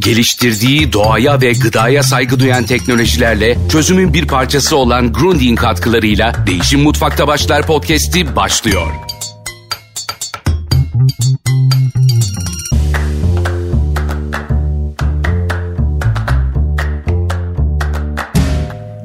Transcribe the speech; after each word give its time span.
Geliştirdiği 0.00 0.92
doğaya 0.92 1.40
ve 1.40 1.52
gıdaya 1.52 2.02
saygı 2.02 2.40
duyan 2.40 2.64
teknolojilerle 2.64 3.58
çözümün 3.72 4.14
bir 4.14 4.26
parçası 4.26 4.76
olan 4.76 5.12
Grundy'in 5.12 5.56
katkılarıyla 5.56 6.32
Değişim 6.46 6.80
Mutfakta 6.80 7.26
Başlar 7.26 7.66
podcast'i 7.66 8.36
başlıyor. 8.36 8.92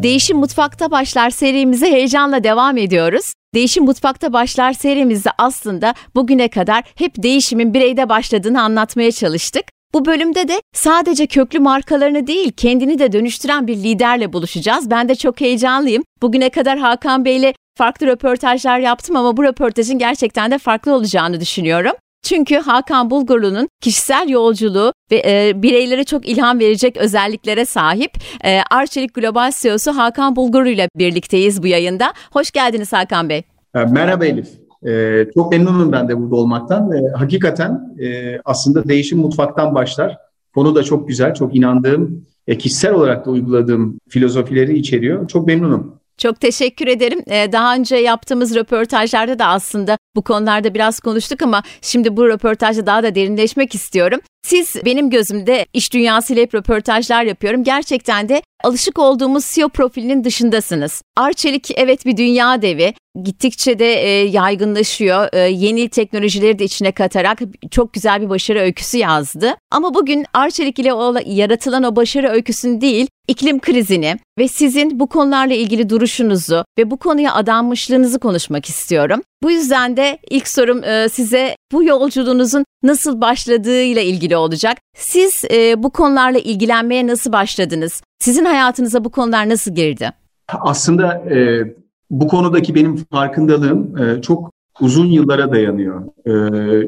Değişim 0.04 0.38
Mutfakta 0.38 0.92
Başlar 0.92 1.30
serimize 1.30 1.92
heyecanla 1.92 2.44
devam 2.44 2.78
ediyoruz. 2.78 3.34
Değişim 3.54 3.86
Mutfakta 3.86 4.34
Başlar 4.34 4.74
serimizde 4.74 5.30
aslında 5.38 5.94
bugüne 6.16 6.48
kadar 6.48 6.84
hep 6.96 7.24
değişimin 7.24 7.74
bireyde 7.74 8.10
başladığını 8.10 8.62
anlatmaya 8.62 9.12
çalıştık. 9.12 9.79
Bu 9.94 10.06
bölümde 10.06 10.48
de 10.48 10.62
sadece 10.74 11.28
köklü 11.28 11.60
markalarını 11.60 12.28
değil 12.28 12.52
kendini 12.52 13.00
de 13.00 13.12
dönüştüren 13.12 13.68
bir 13.68 13.76
liderle 13.76 14.34
buluşacağız. 14.34 14.90
Ben 14.90 15.10
de 15.10 15.16
çok 15.16 15.42
heyecanlıyım. 15.42 16.04
Bugüne 16.22 16.50
kadar 16.50 16.80
Hakan 16.80 17.26
Bey'le 17.26 17.54
farklı 17.78 18.08
röportajlar 18.08 18.80
yaptım 18.80 19.16
ama 19.16 19.38
bu 19.38 19.44
röportajın 19.44 20.00
gerçekten 20.00 20.52
de 20.52 20.58
farklı 20.58 20.94
olacağını 20.94 21.40
düşünüyorum. 21.42 21.92
Çünkü 22.24 22.56
Hakan 22.56 23.10
Bulgurlu'nun 23.10 23.68
kişisel 23.82 24.30
yolculuğu 24.30 24.94
ve 25.12 25.24
e, 25.26 25.52
bireylere 25.56 26.04
çok 26.04 26.28
ilham 26.28 26.60
verecek 26.60 26.98
özelliklere 26.98 27.66
sahip. 27.66 28.12
E, 28.46 28.60
Arçelik 28.72 29.14
Global 29.14 29.52
CEO'su 29.60 29.92
Hakan 29.98 30.36
Bulgurlu 30.36 30.70
ile 30.70 30.90
birlikteyiz 30.96 31.64
bu 31.64 31.68
yayında. 31.68 32.14
Hoş 32.32 32.52
geldiniz 32.52 32.94
Hakan 32.94 33.30
Bey. 33.30 33.44
E, 33.76 33.80
merhaba 33.80 34.26
Elif. 34.26 34.48
Ee, 34.88 35.26
çok 35.34 35.52
memnunum 35.52 35.92
ben 35.92 36.08
de 36.10 36.18
burada 36.18 36.36
olmaktan. 36.36 36.92
Ee, 36.92 37.18
hakikaten 37.18 37.96
e, 38.00 38.40
aslında 38.46 38.88
değişim 38.88 39.20
mutfaktan 39.20 39.76
başlar. 39.76 40.18
Konu 40.54 40.76
da 40.76 40.84
çok 40.84 41.08
güzel, 41.08 41.34
çok 41.34 41.56
inandığım, 41.56 42.26
e, 42.48 42.58
kişisel 42.58 42.94
olarak 42.94 43.26
da 43.26 43.32
uyguladığım 43.32 44.00
filozofileri 44.10 44.78
içeriyor. 44.78 45.28
Çok 45.28 45.48
memnunum. 45.48 46.00
Çok 46.18 46.40
teşekkür 46.40 46.88
ederim. 46.88 47.24
Ee, 47.28 47.52
daha 47.52 47.76
önce 47.76 47.96
yaptığımız 47.96 48.56
röportajlarda 48.56 49.40
da 49.40 49.46
aslında 49.46 49.98
bu 50.16 50.22
konularda 50.22 50.74
biraz 50.74 51.00
konuştuk 51.00 51.42
ama 51.42 51.64
şimdi 51.82 52.18
bu 52.18 52.28
röportajda 52.28 52.86
daha 52.86 53.04
da 53.04 53.16
derinleşmek 53.16 53.76
istiyorum. 53.76 54.20
Siz 54.42 54.76
benim 54.86 55.10
gözümde 55.10 55.66
iş 55.74 55.94
dünyasıyla 55.94 56.44
hep 56.44 56.56
röportajlar 56.56 57.24
yapıyorum. 57.24 57.64
Gerçekten 57.64 58.30
de 58.30 58.42
alışık 58.64 59.00
olduğumuz 59.00 59.46
CEO 59.46 59.70
profilinin 59.70 60.24
dışındasınız. 60.24 61.02
Arçelik 61.18 61.72
evet 61.76 62.06
bir 62.06 62.18
dünya 62.18 62.62
devi. 62.62 62.94
Gittikçe 63.24 63.80
de 63.80 63.94
e, 63.94 64.10
yaygınlaşıyor. 64.26 65.34
E, 65.34 65.40
yeni 65.40 65.90
teknolojileri 65.90 66.60
de 66.60 66.64
içine 66.64 66.92
katarak 66.92 67.40
çok 67.72 67.94
güzel 67.94 68.22
bir 68.22 68.30
başarı 68.30 68.60
öyküsü 68.60 68.98
yazdı. 68.98 69.56
Ama 69.72 69.94
bugün 69.94 70.26
Arçelik 70.34 70.80
ile 70.80 70.94
o, 70.94 71.16
yaratılan 71.26 71.84
o 71.84 71.96
başarı 71.96 72.30
öyküsünü 72.30 72.82
değil, 72.82 73.08
iklim 73.28 73.60
krizini 73.60 74.20
ve 74.40 74.48
sizin 74.48 75.00
bu 75.00 75.08
konularla 75.08 75.54
ilgili 75.54 75.90
duruşunuzu 75.90 76.66
ve 76.78 76.92
bu 76.92 76.98
konuya 76.98 77.34
adanmışlığınızı 77.34 78.20
konuşmak 78.20 78.66
istiyorum. 78.66 79.22
Bu 79.44 79.52
yüzden 79.52 79.98
de 79.98 80.18
ilk 80.30 80.48
sorum 80.48 80.84
e, 80.84 81.10
size 81.10 81.56
bu 81.72 81.84
yolculuğunuzun 81.84 82.66
nasıl 82.84 83.22
başladığıyla 83.22 84.02
ilgili 84.02 84.38
olacak. 84.38 84.78
Siz 84.98 85.46
e, 85.52 85.84
bu 85.84 85.90
konularla 85.90 86.40
ilgilenmeye 86.40 87.08
nasıl 87.08 87.32
başladınız? 87.32 88.04
Sizin 88.20 88.46
hayatınıza 88.46 89.04
bu 89.04 89.10
konular 89.10 89.50
nasıl 89.50 89.76
girdi? 89.76 90.10
Aslında 90.48 91.14
e, 91.14 91.64
bu 92.10 92.28
konudaki 92.28 92.76
benim 92.76 92.96
farkındalığım 92.96 93.96
çok 94.22 94.52
uzun 94.80 95.06
yıllara 95.06 95.52
dayanıyor. 95.52 96.04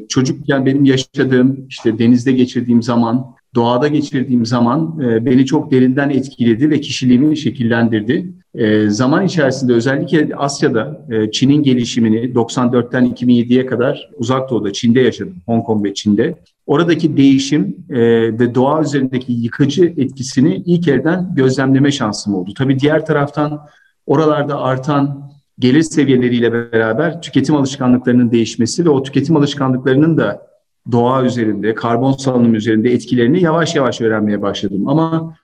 Çocukken 0.09 0.65
benim 0.65 0.85
yaşadığım, 0.85 1.67
işte 1.69 1.99
denizde 1.99 2.31
geçirdiğim 2.31 2.83
zaman, 2.83 3.35
doğada 3.55 3.87
geçirdiğim 3.87 4.45
zaman 4.45 4.99
e, 5.01 5.25
beni 5.25 5.45
çok 5.45 5.71
derinden 5.71 6.09
etkiledi 6.09 6.69
ve 6.69 6.81
kişiliğimi 6.81 7.37
şekillendirdi. 7.37 8.33
E, 8.55 8.89
zaman 8.89 9.25
içerisinde 9.25 9.73
özellikle 9.73 10.35
Asya'da 10.35 11.05
e, 11.09 11.31
Çin'in 11.31 11.63
gelişimini 11.63 12.17
94'ten 12.17 13.05
2007'ye 13.05 13.65
kadar 13.65 14.09
uzak 14.17 14.49
doğuda 14.49 14.73
Çin'de 14.73 14.99
yaşadım. 14.99 15.35
Hong 15.45 15.65
Kong 15.65 15.85
ve 15.85 15.93
Çin'de. 15.93 16.35
Oradaki 16.65 17.17
değişim 17.17 17.75
e, 17.89 17.99
ve 18.39 18.55
doğa 18.55 18.81
üzerindeki 18.81 19.33
yıkıcı 19.33 19.93
etkisini 19.97 20.63
ilk 20.65 20.87
elden 20.87 21.35
gözlemleme 21.35 21.91
şansım 21.91 22.35
oldu. 22.35 22.51
Tabii 22.57 22.79
diğer 22.79 23.05
taraftan 23.05 23.59
oralarda 24.05 24.59
artan 24.59 25.31
gelir 25.59 25.81
seviyeleriyle 25.81 26.53
beraber 26.53 27.21
tüketim 27.21 27.55
alışkanlıklarının 27.55 28.31
değişmesi 28.31 28.85
ve 28.85 28.89
o 28.89 29.03
tüketim 29.03 29.35
alışkanlıklarının 29.35 30.17
da 30.17 30.50
doğa 30.91 31.23
üzerinde, 31.23 31.75
karbon 31.75 32.11
salınımı 32.11 32.57
üzerinde 32.57 32.91
etkilerini 32.91 33.43
yavaş 33.43 33.75
yavaş 33.75 34.01
öğrenmeye 34.01 34.41
başladım. 34.41 34.87
Ama 34.87 35.35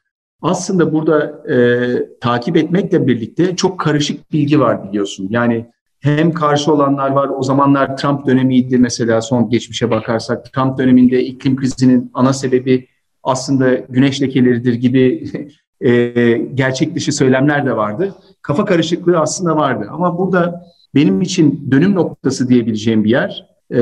aslında 0.41 0.93
burada 0.93 1.43
e, 1.53 1.57
takip 2.21 2.57
etmekle 2.57 3.07
birlikte 3.07 3.55
çok 3.55 3.79
karışık 3.79 4.31
bilgi 4.31 4.59
var 4.59 4.89
biliyorsun. 4.89 5.27
Yani 5.29 5.65
hem 5.99 6.33
karşı 6.33 6.73
olanlar 6.73 7.09
var. 7.09 7.29
O 7.37 7.43
zamanlar 7.43 7.97
Trump 7.97 8.27
dönemiydi 8.27 8.77
mesela 8.77 9.21
son 9.21 9.49
geçmişe 9.49 9.89
bakarsak. 9.91 10.53
Trump 10.53 10.77
döneminde 10.77 11.23
iklim 11.23 11.55
krizinin 11.55 12.11
ana 12.13 12.33
sebebi 12.33 12.87
aslında 13.23 13.73
güneş 13.73 14.21
lekeleridir 14.21 14.73
gibi 14.73 15.31
e, 15.81 16.11
gerçek 16.53 16.95
dışı 16.95 17.11
söylemler 17.11 17.65
de 17.65 17.77
vardı. 17.77 18.15
Kafa 18.41 18.65
karışıklığı 18.65 19.19
aslında 19.19 19.55
vardı. 19.55 19.87
Ama 19.91 20.17
burada 20.17 20.65
benim 20.95 21.21
için 21.21 21.67
dönüm 21.71 21.95
noktası 21.95 22.49
diyebileceğim 22.49 23.03
bir 23.03 23.09
yer. 23.09 23.56
E, 23.71 23.81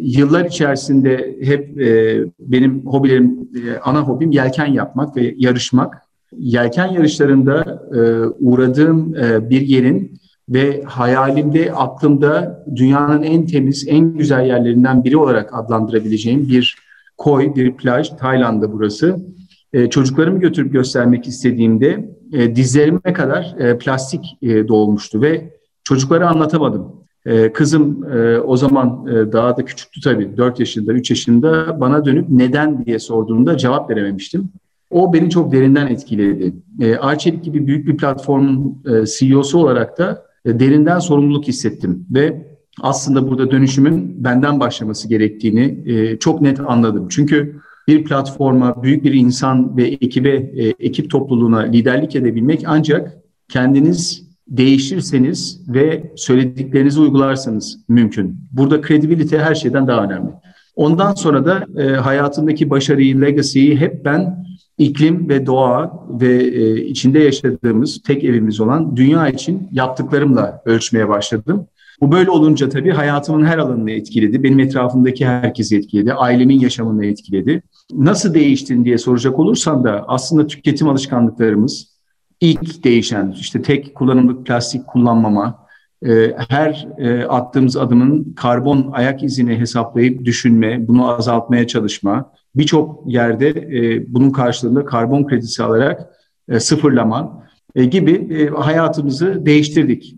yıllar 0.00 0.44
içerisinde 0.44 1.36
hep 1.42 1.80
e, 1.80 2.24
benim 2.38 2.86
hobilerim, 2.86 3.48
e, 3.54 3.78
ana 3.78 4.00
hobim 4.00 4.30
yelken 4.30 4.66
yapmak 4.66 5.16
ve 5.16 5.34
yarışmak. 5.36 6.02
Yelken 6.38 6.86
yarışlarında 6.86 7.82
e, 7.94 8.00
uğradığım 8.40 9.14
e, 9.16 9.50
bir 9.50 9.60
yerin 9.60 10.20
ve 10.48 10.82
hayalimde, 10.82 11.72
aklımda 11.72 12.64
dünyanın 12.76 13.22
en 13.22 13.46
temiz, 13.46 13.88
en 13.88 14.12
güzel 14.12 14.46
yerlerinden 14.46 15.04
biri 15.04 15.16
olarak 15.16 15.54
adlandırabileceğim 15.54 16.48
bir 16.48 16.76
koy, 17.16 17.54
bir 17.54 17.76
plaj, 17.76 18.10
Tayland'da 18.10 18.72
burası. 18.72 19.16
E, 19.72 19.90
çocuklarımı 19.90 20.40
götürüp 20.40 20.72
göstermek 20.72 21.26
istediğimde 21.26 22.10
e, 22.32 22.56
dizlerime 22.56 23.12
kadar 23.12 23.54
e, 23.58 23.78
plastik 23.78 24.38
e, 24.42 24.68
dolmuştu 24.68 25.22
ve 25.22 25.56
çocuklara 25.84 26.28
anlatamadım. 26.28 27.05
E, 27.26 27.52
kızım 27.52 28.04
e, 28.12 28.38
o 28.38 28.56
zaman 28.56 29.06
e, 29.06 29.32
daha 29.32 29.56
da 29.56 29.64
küçüktü 29.64 30.00
tabii, 30.00 30.36
4 30.36 30.60
yaşında, 30.60 30.92
3 30.92 31.10
yaşında 31.10 31.80
bana 31.80 32.04
dönüp 32.04 32.28
neden 32.28 32.84
diye 32.86 32.98
sorduğunda 32.98 33.56
cevap 33.56 33.90
verememiştim. 33.90 34.48
O 34.90 35.12
beni 35.12 35.30
çok 35.30 35.52
derinden 35.52 35.86
etkiledi. 35.86 36.52
E, 36.80 36.96
Arçelik 36.96 37.44
gibi 37.44 37.66
büyük 37.66 37.86
bir 37.86 37.96
platformun 37.96 38.82
e, 38.86 39.06
CEO'su 39.06 39.58
olarak 39.58 39.98
da 39.98 40.26
derinden 40.46 40.98
sorumluluk 40.98 41.48
hissettim 41.48 42.06
ve 42.10 42.46
aslında 42.80 43.30
burada 43.30 43.50
dönüşümün 43.50 44.24
benden 44.24 44.60
başlaması 44.60 45.08
gerektiğini 45.08 45.84
çok 46.20 46.40
net 46.40 46.60
anladım. 46.60 47.08
Çünkü 47.10 47.56
bir 47.88 48.04
platforma, 48.04 48.82
büyük 48.82 49.04
bir 49.04 49.14
insan 49.14 49.76
ve 49.76 49.82
ekibe, 49.82 50.34
ekip 50.80 51.10
topluluğuna 51.10 51.60
liderlik 51.60 52.16
edebilmek 52.16 52.62
ancak 52.66 53.16
kendiniz 53.48 54.25
değişirseniz 54.48 55.60
ve 55.68 56.12
söylediklerinizi 56.16 57.00
uygularsanız 57.00 57.78
mümkün. 57.88 58.36
Burada 58.52 58.80
kredibilite 58.80 59.38
her 59.38 59.54
şeyden 59.54 59.86
daha 59.86 60.04
önemli. 60.04 60.30
Ondan 60.76 61.14
sonra 61.14 61.46
da 61.46 61.82
e, 61.82 61.96
hayatımdaki 61.96 62.70
başarıyı, 62.70 63.20
legacy'yi 63.20 63.76
hep 63.76 64.04
ben 64.04 64.46
iklim 64.78 65.28
ve 65.28 65.46
doğa 65.46 66.06
ve 66.20 66.34
e, 66.34 66.76
içinde 66.84 67.18
yaşadığımız 67.18 68.02
tek 68.02 68.24
evimiz 68.24 68.60
olan 68.60 68.96
dünya 68.96 69.28
için 69.28 69.68
yaptıklarımla 69.72 70.62
ölçmeye 70.64 71.08
başladım. 71.08 71.66
Bu 72.00 72.12
böyle 72.12 72.30
olunca 72.30 72.68
tabii 72.68 72.90
hayatımın 72.90 73.44
her 73.44 73.58
alanını 73.58 73.90
etkiledi. 73.90 74.42
Benim 74.42 74.60
etrafımdaki 74.60 75.26
herkesi 75.26 75.76
etkiledi. 75.76 76.12
Ailemin 76.12 76.60
yaşamını 76.60 77.06
etkiledi. 77.06 77.62
Nasıl 77.92 78.34
değiştin 78.34 78.84
diye 78.84 78.98
soracak 78.98 79.38
olursan 79.38 79.84
da 79.84 80.04
aslında 80.08 80.46
tüketim 80.46 80.88
alışkanlıklarımız 80.88 81.95
ilk 82.40 82.84
değişen 82.84 83.34
işte 83.40 83.62
tek 83.62 83.94
kullanımlık 83.94 84.46
plastik 84.46 84.86
kullanmama, 84.86 85.66
e, 86.06 86.32
her 86.48 86.88
e, 86.98 87.24
attığımız 87.24 87.76
adımın 87.76 88.34
karbon 88.36 88.90
ayak 88.92 89.22
izini 89.22 89.58
hesaplayıp 89.58 90.24
düşünme, 90.24 90.88
bunu 90.88 91.08
azaltmaya 91.14 91.66
çalışma, 91.66 92.32
birçok 92.54 93.02
yerde 93.06 93.48
e, 93.48 94.04
bunun 94.14 94.30
karşılığında 94.30 94.84
karbon 94.84 95.26
kredisi 95.26 95.62
alarak 95.62 96.06
sıfırlama 96.58 97.46
gibi 97.90 98.48
hayatımızı 98.50 99.46
değiştirdik. 99.46 100.16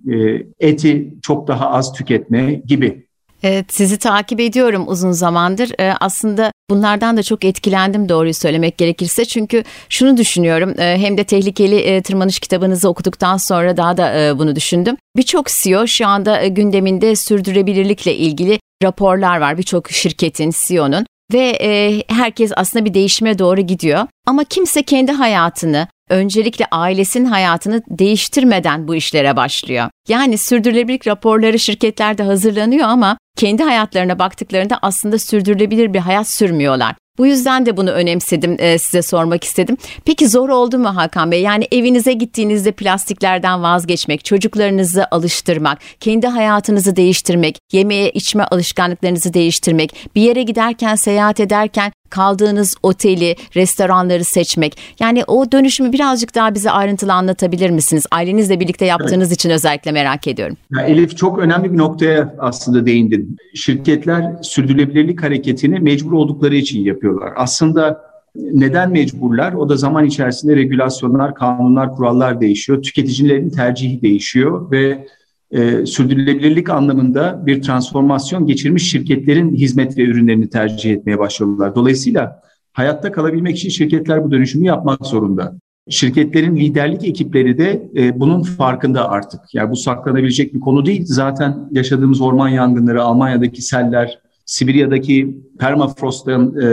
Eti 0.61 1.15
çok 1.23 1.49
daha 1.49 1.71
az 1.71 1.93
tüketme 1.93 2.55
gibi. 2.55 3.07
Evet, 3.43 3.67
sizi 3.69 3.99
takip 3.99 4.41
ediyorum 4.41 4.85
uzun 4.89 5.11
zamandır. 5.11 5.73
Aslında 6.01 6.53
bunlardan 6.71 7.17
da 7.17 7.23
çok 7.23 7.45
etkilendim 7.45 8.09
doğruyu 8.09 8.35
söylemek 8.35 8.79
gerekirse. 8.79 9.25
Çünkü 9.25 9.65
şunu 9.89 10.17
düşünüyorum 10.17 10.75
e, 10.79 10.99
hem 10.99 11.19
de 11.19 11.25
tehlikeli 11.25 11.77
e, 11.77 12.03
tırmanış 12.03 12.39
kitabınızı 12.39 12.89
okuduktan 12.89 13.37
sonra 13.37 13.77
daha 13.77 13.97
da 13.97 14.21
e, 14.21 14.39
bunu 14.39 14.57
düşündüm. 14.57 14.97
Birçok 15.17 15.47
CEO 15.47 15.87
şu 15.87 16.07
anda 16.07 16.47
gündeminde 16.47 17.17
sürdürülebilirlikle 17.17 18.17
ilgili 18.17 18.61
raporlar 18.83 19.41
var. 19.41 19.59
Birçok 19.59 19.91
şirketin, 19.91 20.55
CEO'nun 20.67 21.07
ve 21.33 22.05
herkes 22.09 22.53
aslında 22.57 22.85
bir 22.85 22.95
değişime 22.95 23.39
doğru 23.39 23.61
gidiyor. 23.61 24.07
Ama 24.27 24.45
kimse 24.45 24.83
kendi 24.83 25.13
hayatını, 25.13 25.89
öncelikle 26.09 26.67
ailesinin 26.71 27.25
hayatını 27.25 27.83
değiştirmeden 27.91 28.89
bu 28.89 28.95
işlere 28.95 29.37
başlıyor. 29.37 29.91
Yani 30.09 30.39
sürdürülebilirlik 30.39 31.07
raporları 31.07 31.59
şirketlerde 31.59 32.23
hazırlanıyor 32.23 32.89
ama 32.89 33.19
kendi 33.37 33.63
hayatlarına 33.63 34.19
baktıklarında 34.19 34.79
aslında 34.83 35.19
sürdürülebilir 35.19 35.93
bir 35.93 35.99
hayat 35.99 36.29
sürmüyorlar. 36.29 36.95
Bu 37.19 37.27
yüzden 37.27 37.67
de 37.67 37.77
bunu 37.77 37.91
önemsedim 37.91 38.57
e, 38.59 38.79
size 38.79 39.03
sormak 39.03 39.45
istedim. 39.45 39.77
Peki 40.05 40.29
zor 40.29 40.49
oldu 40.49 40.79
mu 40.79 40.97
Hakan 40.97 41.31
Bey? 41.31 41.43
Yani 41.43 41.69
evinize 41.73 42.13
gittiğinizde 42.13 42.73
plastiklerden 42.73 43.63
vazgeçmek, 43.63 44.25
çocuklarınızı 44.25 45.07
alıştırmak, 45.11 45.79
kendi 46.01 46.27
hayatınızı 46.27 46.97
değiştirmek, 46.97 47.59
yemeğe 47.73 48.11
içme 48.11 48.45
alışkanlıklarınızı 48.45 49.35
değiştirmek, 49.35 49.95
bir 50.15 50.23
yere 50.23 50.43
giderken, 50.43 50.95
seyahat 50.95 51.41
ederken 51.41 51.93
kaldığınız 52.11 52.75
oteli, 52.83 53.37
restoranları 53.57 54.25
seçmek. 54.25 54.79
Yani 55.01 55.25
o 55.27 55.53
dönüşümü 55.53 55.93
birazcık 55.93 56.35
daha 56.35 56.55
bize 56.55 56.71
ayrıntılı 56.71 57.13
anlatabilir 57.13 57.71
misiniz? 57.71 58.07
Ailenizle 58.11 58.61
birlikte 58.61 58.85
yaptığınız 58.85 59.29
evet. 59.29 59.39
için 59.39 59.51
özellikle 59.51 59.93
merak 59.93 60.29
ediyorum. 60.29 60.57
Ya 60.77 60.83
Elif 60.83 61.17
çok 61.17 61.39
önemli 61.39 61.73
bir 61.73 61.79
noktaya 61.79 62.35
aslında 62.39 62.87
değindin. 62.87 63.37
Şirketler 63.55 64.43
sürdürülebilirlik 64.43 65.23
hareketini 65.23 65.81
mecbur 65.81 66.13
oldukları 66.13 66.55
için 66.55 66.81
yapıyorlar. 66.81 67.33
Aslında 67.37 68.09
neden 68.35 68.91
mecburlar? 68.91 69.53
O 69.53 69.69
da 69.69 69.77
zaman 69.77 70.05
içerisinde 70.05 70.57
regülasyonlar, 70.57 71.35
kanunlar, 71.35 71.95
kurallar 71.95 72.41
değişiyor. 72.41 72.83
Tüketicilerin 72.83 73.51
tercihi 73.51 74.03
değişiyor 74.03 74.71
ve 74.71 75.07
e, 75.51 75.87
sürdürülebilirlik 75.87 76.71
anlamında 76.71 77.47
bir 77.47 77.63
transformasyon 77.63 78.47
geçirmiş 78.47 78.91
şirketlerin 78.91 79.55
hizmet 79.55 79.99
ve 79.99 80.03
ürünlerini 80.03 80.49
tercih 80.49 80.91
etmeye 80.91 81.19
başladılar. 81.19 81.75
Dolayısıyla 81.75 82.43
hayatta 82.73 83.13
kalabilmek 83.13 83.57
için 83.57 83.69
şirketler 83.69 84.25
bu 84.25 84.31
dönüşümü 84.31 84.65
yapmak 84.65 85.07
zorunda. 85.07 85.55
Şirketlerin 85.91 86.57
liderlik 86.57 87.05
ekipleri 87.05 87.59
de 87.59 87.91
e, 87.97 88.21
bunun 88.21 88.43
farkında 88.43 89.11
artık. 89.11 89.41
Yani 89.53 89.71
bu 89.71 89.77
saklanabilecek 89.77 90.55
bir 90.55 90.61
konu 90.61 90.87
değil. 90.87 91.03
Zaten 91.05 91.69
yaşadığımız 91.71 92.21
orman 92.21 92.49
yangınları, 92.49 93.03
Almanya'daki 93.03 93.63
seller, 93.63 94.19
Sibirya'daki 94.45 95.39
permafrostların 95.59 96.61
e, 96.61 96.67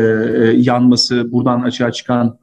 e, 0.44 0.62
yanması, 0.62 1.32
buradan 1.32 1.62
açığa 1.62 1.92
çıkan 1.92 2.38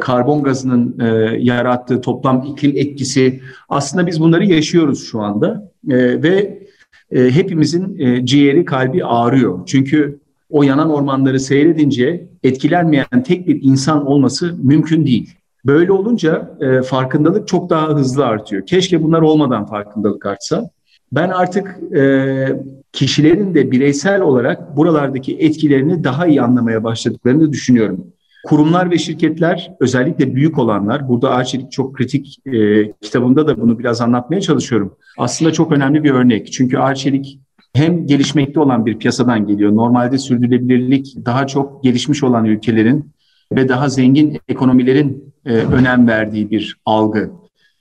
karbon 0.00 0.42
gazının 0.42 1.00
e, 1.00 1.06
yarattığı 1.38 2.00
toplam 2.00 2.46
iklim 2.48 2.72
etkisi 2.76 3.40
aslında 3.68 4.06
biz 4.06 4.20
bunları 4.20 4.44
yaşıyoruz 4.44 5.04
şu 5.04 5.20
anda 5.20 5.70
e, 5.88 6.22
ve 6.22 6.64
e, 7.10 7.30
hepimizin 7.30 7.98
e, 7.98 8.26
ciğeri 8.26 8.64
kalbi 8.64 9.04
ağrıyor. 9.04 9.66
Çünkü 9.66 10.18
o 10.50 10.62
yanan 10.62 10.90
ormanları 10.90 11.40
seyredince 11.40 12.28
etkilenmeyen 12.42 13.22
tek 13.26 13.48
bir 13.48 13.62
insan 13.62 14.06
olması 14.06 14.54
mümkün 14.62 15.06
değil. 15.06 15.34
Böyle 15.66 15.92
olunca 15.92 16.56
e, 16.60 16.82
farkındalık 16.82 17.48
çok 17.48 17.70
daha 17.70 17.88
hızlı 17.88 18.26
artıyor. 18.26 18.66
Keşke 18.66 19.02
bunlar 19.02 19.22
olmadan 19.22 19.66
farkındalık 19.66 20.26
artsa. 20.26 20.70
Ben 21.12 21.28
artık 21.28 21.78
e, 21.96 22.46
kişilerin 22.92 23.54
de 23.54 23.70
bireysel 23.70 24.20
olarak 24.20 24.76
buralardaki 24.76 25.36
etkilerini 25.36 26.04
daha 26.04 26.26
iyi 26.26 26.42
anlamaya 26.42 26.84
başladıklarını 26.84 27.52
düşünüyorum. 27.52 28.06
Kurumlar 28.44 28.90
ve 28.90 28.98
şirketler 28.98 29.70
özellikle 29.80 30.34
büyük 30.34 30.58
olanlar, 30.58 31.08
burada 31.08 31.30
Arçelik 31.30 31.72
çok 31.72 31.94
kritik 31.94 32.38
e, 32.46 32.92
kitabımda 33.00 33.46
da 33.46 33.60
bunu 33.60 33.78
biraz 33.78 34.00
anlatmaya 34.00 34.40
çalışıyorum. 34.40 34.96
Aslında 35.18 35.52
çok 35.52 35.72
önemli 35.72 36.04
bir 36.04 36.10
örnek. 36.10 36.52
Çünkü 36.52 36.78
Arçelik 36.78 37.40
hem 37.74 38.06
gelişmekte 38.06 38.60
olan 38.60 38.86
bir 38.86 38.98
piyasadan 38.98 39.46
geliyor. 39.46 39.76
Normalde 39.76 40.18
sürdürülebilirlik 40.18 41.16
daha 41.26 41.46
çok 41.46 41.82
gelişmiş 41.84 42.22
olan 42.22 42.44
ülkelerin 42.44 43.12
ve 43.52 43.68
daha 43.68 43.88
zengin 43.88 44.40
ekonomilerin 44.48 45.34
e, 45.46 45.52
önem 45.54 46.08
verdiği 46.08 46.50
bir 46.50 46.76
algı. 46.86 47.30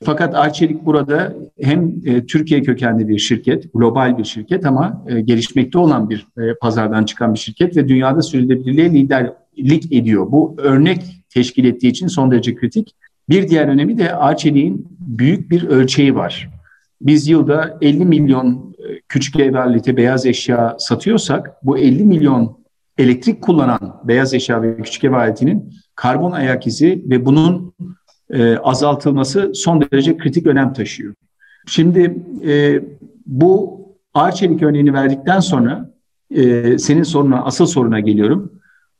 Fakat 0.06 0.36
Arçelik 0.36 0.86
burada 0.86 1.34
hem 1.62 1.94
e, 2.06 2.26
Türkiye 2.26 2.62
kökenli 2.62 3.08
bir 3.08 3.20
şirket, 3.20 3.74
global 3.74 4.18
bir 4.18 4.24
şirket 4.24 4.66
ama 4.66 5.06
e, 5.08 5.22
gelişmekte 5.22 5.78
olan 5.78 6.10
bir 6.10 6.28
e, 6.38 6.56
pazardan 6.62 7.04
çıkan 7.04 7.34
bir 7.34 7.40
şirket 7.40 7.78
ve 7.78 7.88
dünyada 7.88 8.22
sürdürülebilirliğe 8.22 8.92
lider 8.92 9.34
lik 9.60 9.94
ediyor. 9.94 10.32
Bu 10.32 10.56
örnek 10.58 11.26
teşkil 11.30 11.66
ettiği 11.66 11.88
için 11.88 12.08
son 12.08 12.32
derece 12.32 12.56
kritik. 12.56 12.96
Bir 13.30 13.48
diğer 13.48 13.68
önemi 13.68 13.98
de 13.98 14.16
Arçelik'in 14.16 14.88
büyük 15.00 15.52
bir 15.52 15.64
ölçeği 15.64 16.16
var. 16.16 16.50
Biz 17.02 17.28
yılda 17.28 17.78
50 17.82 18.06
milyon 18.06 18.76
e, 18.80 19.02
küçük 19.10 19.40
ev 19.40 19.98
beyaz 19.98 20.26
eşya 20.26 20.76
satıyorsak 20.80 21.52
bu 21.64 21.78
50 21.78 22.06
milyon 22.06 22.58
elektrik 22.98 23.42
kullanan 23.42 24.02
beyaz 24.04 24.34
eşya 24.34 24.62
ve 24.62 24.78
küçük 24.78 25.04
ev 25.04 25.14
aletinin 25.14 25.74
karbon 25.96 26.32
ayak 26.32 26.68
izi 26.68 27.04
ve 27.10 27.26
bunun 27.26 27.74
e, 28.34 28.58
azaltılması 28.58 29.52
son 29.56 29.82
derece 29.82 30.18
kritik 30.18 30.48
önem 30.48 30.74
taşıyor. 30.74 31.14
Şimdi 31.68 32.16
e, 32.48 32.82
bu 33.26 33.84
Arçelik 34.14 34.64
örneğini 34.64 34.94
verdikten 34.94 35.40
sonra 35.40 35.90
e, 36.36 36.78
senin 36.78 37.04
soruna, 37.04 37.44
asıl 37.44 37.66
soruna 37.66 38.00
geliyorum. 38.00 38.52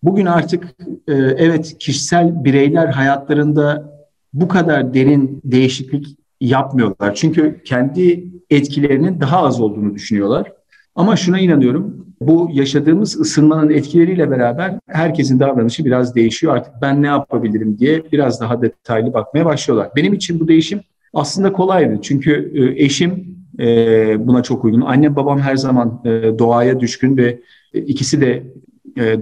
Bugün 0.04 0.26
artık 0.26 0.64
e, 1.08 1.14
evet 1.14 1.76
kişisel 1.80 2.44
bireyler 2.46 2.88
hayatlarında 2.88 3.94
bu 4.34 4.48
kadar 4.48 4.94
derin 4.94 5.42
değişiklik 5.44 6.18
yapmıyorlar. 6.42 7.16
Çünkü 7.16 7.62
kendi 7.66 8.28
etkilerinin 8.50 9.22
daha 9.22 9.44
az 9.44 9.62
olduğunu 9.62 9.94
düşünüyorlar. 9.94 10.52
Ama 10.96 11.16
şuna 11.16 11.40
inanıyorum, 11.40 12.06
bu 12.22 12.50
yaşadığımız 12.54 13.20
ısınmanın 13.20 13.70
etkileriyle 13.70 14.32
beraber 14.32 14.80
herkesin 14.88 15.40
davranışı 15.40 15.86
biraz 15.86 16.16
değişiyor. 16.16 16.56
Artık 16.56 16.74
ben 16.82 17.02
ne 17.02 17.08
yapabilirim 17.08 17.78
diye 17.80 18.04
biraz 18.12 18.42
daha 18.42 18.62
detaylı 18.62 19.14
bakmaya 19.14 19.46
başlıyorlar. 19.46 19.90
Benim 19.96 20.14
için 20.14 20.40
bu 20.40 20.48
değişim 20.48 20.82
aslında 21.14 21.54
kolaydı. 21.54 22.00
Çünkü 22.02 22.52
e, 22.56 22.84
eşim 22.84 23.38
e, 23.60 24.28
buna 24.28 24.44
çok 24.44 24.66
uygun. 24.66 24.82
Annem 24.82 25.16
babam 25.16 25.40
her 25.40 25.56
zaman 25.56 26.02
e, 26.06 26.10
doğaya 26.40 26.80
düşkün 26.80 27.18
ve 27.18 27.40
ikisi 27.74 28.22
de 28.22 28.44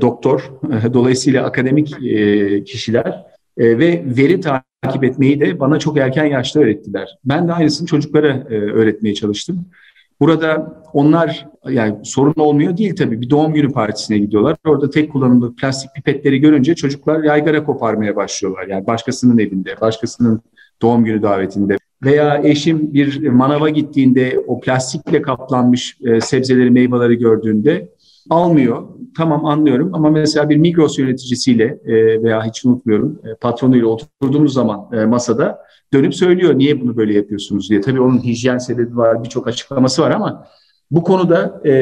doktor, 0.01 0.51
dolayısıyla 0.93 1.45
akademik 1.45 1.95
kişiler 2.67 3.25
ve 3.57 4.03
veri 4.17 4.41
takip 4.41 5.03
etmeyi 5.03 5.39
de 5.39 5.59
bana 5.59 5.79
çok 5.79 5.97
erken 5.97 6.25
yaşta 6.25 6.59
öğrettiler. 6.59 7.17
Ben 7.25 7.47
de 7.47 7.53
aynısını 7.53 7.87
çocuklara 7.87 8.43
öğretmeye 8.49 9.15
çalıştım. 9.15 9.65
Burada 10.21 10.81
onlar 10.93 11.47
yani 11.69 11.95
sorun 12.03 12.33
olmuyor 12.37 12.77
değil 12.77 12.95
tabii 12.95 13.21
bir 13.21 13.29
doğum 13.29 13.53
günü 13.53 13.71
partisine 13.71 14.17
gidiyorlar. 14.17 14.57
Orada 14.67 14.89
tek 14.89 15.11
kullanımlı 15.11 15.55
plastik 15.55 15.93
pipetleri 15.95 16.39
görünce 16.39 16.75
çocuklar 16.75 17.23
yaygara 17.23 17.63
koparmaya 17.63 18.15
başlıyorlar. 18.15 18.67
Yani 18.67 18.87
başkasının 18.87 19.37
evinde, 19.37 19.81
başkasının 19.81 20.41
doğum 20.81 21.03
günü 21.03 21.21
davetinde. 21.21 21.77
Veya 22.03 22.41
eşim 22.43 22.93
bir 22.93 23.29
manava 23.29 23.69
gittiğinde 23.69 24.43
o 24.47 24.59
plastikle 24.59 25.21
kaplanmış 25.21 25.97
e, 26.01 26.21
sebzeleri, 26.21 26.71
meyveleri 26.71 27.17
gördüğünde 27.17 27.89
almıyor. 28.29 28.83
Tamam 29.17 29.45
anlıyorum 29.45 29.89
ama 29.93 30.09
mesela 30.09 30.49
bir 30.49 30.57
Migros 30.57 30.99
yöneticisiyle 30.99 31.79
e, 31.85 32.23
veya 32.23 32.45
hiç 32.45 32.65
unutmuyorum 32.65 33.19
e, 33.23 33.35
patronuyla 33.35 33.87
oturduğumuz 33.87 34.53
zaman 34.53 34.89
e, 34.93 35.05
masada 35.05 35.59
dönüp 35.93 36.15
söylüyor 36.15 36.57
niye 36.57 36.81
bunu 36.81 36.97
böyle 36.97 37.13
yapıyorsunuz 37.13 37.69
diye. 37.69 37.81
Tabii 37.81 38.01
onun 38.01 38.23
hijyen 38.23 38.57
sebebi 38.57 38.97
var, 38.97 39.23
birçok 39.23 39.47
açıklaması 39.47 40.01
var 40.01 40.11
ama 40.11 40.47
bu 40.91 41.03
konuda 41.03 41.61
e, 41.69 41.73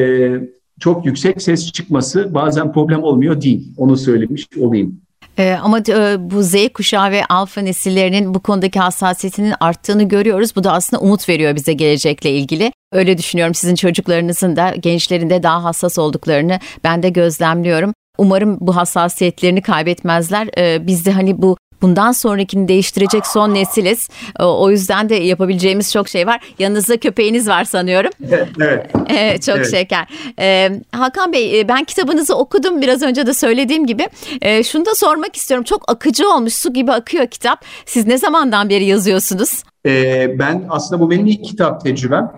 çok 0.80 1.06
yüksek 1.06 1.42
ses 1.42 1.72
çıkması 1.72 2.34
bazen 2.34 2.72
problem 2.72 3.02
olmuyor 3.02 3.40
değil. 3.40 3.72
Onu 3.76 3.96
söylemiş 3.96 4.46
olayım. 4.60 5.00
Ee, 5.38 5.56
ama 5.62 5.78
e, 5.78 6.30
bu 6.30 6.42
Z 6.42 6.54
kuşağı 6.74 7.10
ve 7.10 7.24
alfa 7.24 7.60
nesillerinin 7.60 8.34
bu 8.34 8.40
konudaki 8.40 8.80
hassasiyetinin 8.80 9.54
arttığını 9.60 10.02
görüyoruz. 10.02 10.56
Bu 10.56 10.64
da 10.64 10.72
aslında 10.72 11.02
umut 11.02 11.28
veriyor 11.28 11.56
bize 11.56 11.72
gelecekle 11.72 12.30
ilgili. 12.30 12.72
Öyle 12.92 13.18
düşünüyorum 13.18 13.54
sizin 13.54 13.74
çocuklarınızın 13.74 14.56
da 14.56 14.74
gençlerin 14.80 15.30
de 15.30 15.42
daha 15.42 15.64
hassas 15.64 15.98
olduklarını 15.98 16.58
ben 16.84 17.02
de 17.02 17.08
gözlemliyorum. 17.08 17.92
Umarım 18.18 18.58
bu 18.60 18.76
hassasiyetlerini 18.76 19.62
kaybetmezler. 19.62 20.48
Ee, 20.58 20.86
biz 20.86 21.06
de 21.06 21.12
hani 21.12 21.42
bu 21.42 21.56
bundan 21.82 22.12
sonrakini 22.12 22.68
değiştirecek 22.68 23.26
son 23.26 23.54
nesiliz. 23.54 24.08
O 24.38 24.70
yüzden 24.70 25.08
de 25.08 25.14
yapabileceğimiz 25.14 25.92
çok 25.92 26.08
şey 26.08 26.26
var. 26.26 26.40
Yanınızda 26.58 26.96
köpeğiniz 26.96 27.48
var 27.48 27.64
sanıyorum. 27.64 28.10
Evet. 28.60 28.90
evet. 29.08 29.42
çok 29.42 29.56
evet. 29.56 29.70
şeker. 29.70 30.08
Ee, 30.38 30.70
Hakan 30.92 31.32
Bey 31.32 31.60
e, 31.60 31.68
ben 31.68 31.84
kitabınızı 31.84 32.36
okudum 32.36 32.82
biraz 32.82 33.02
önce 33.02 33.26
de 33.26 33.34
söylediğim 33.34 33.86
gibi. 33.86 34.08
Ee, 34.42 34.62
şunu 34.62 34.86
da 34.86 34.94
sormak 34.94 35.36
istiyorum. 35.36 35.64
Çok 35.64 35.92
akıcı 35.92 36.28
olmuş 36.28 36.54
su 36.54 36.72
gibi 36.72 36.92
akıyor 36.92 37.26
kitap. 37.26 37.64
Siz 37.86 38.06
ne 38.06 38.18
zamandan 38.18 38.68
beri 38.68 38.84
yazıyorsunuz? 38.84 39.62
Ee, 39.86 40.38
ben 40.38 40.66
aslında 40.68 41.00
bu 41.00 41.10
benim 41.10 41.26
ilk 41.26 41.44
kitap 41.44 41.84
tecrübem. 41.84 42.32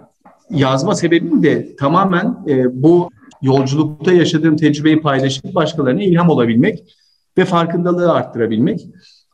Yazma 0.50 0.94
sebebim 0.94 1.42
de 1.42 1.76
tamamen 1.76 2.36
e, 2.48 2.82
bu 2.82 3.10
yolculukta 3.42 4.12
yaşadığım 4.12 4.56
tecrübeyi 4.56 5.00
paylaşıp 5.00 5.54
başkalarına 5.54 6.02
ilham 6.02 6.28
olabilmek 6.28 6.84
ve 7.38 7.44
farkındalığı 7.44 8.12
arttırabilmek 8.12 8.80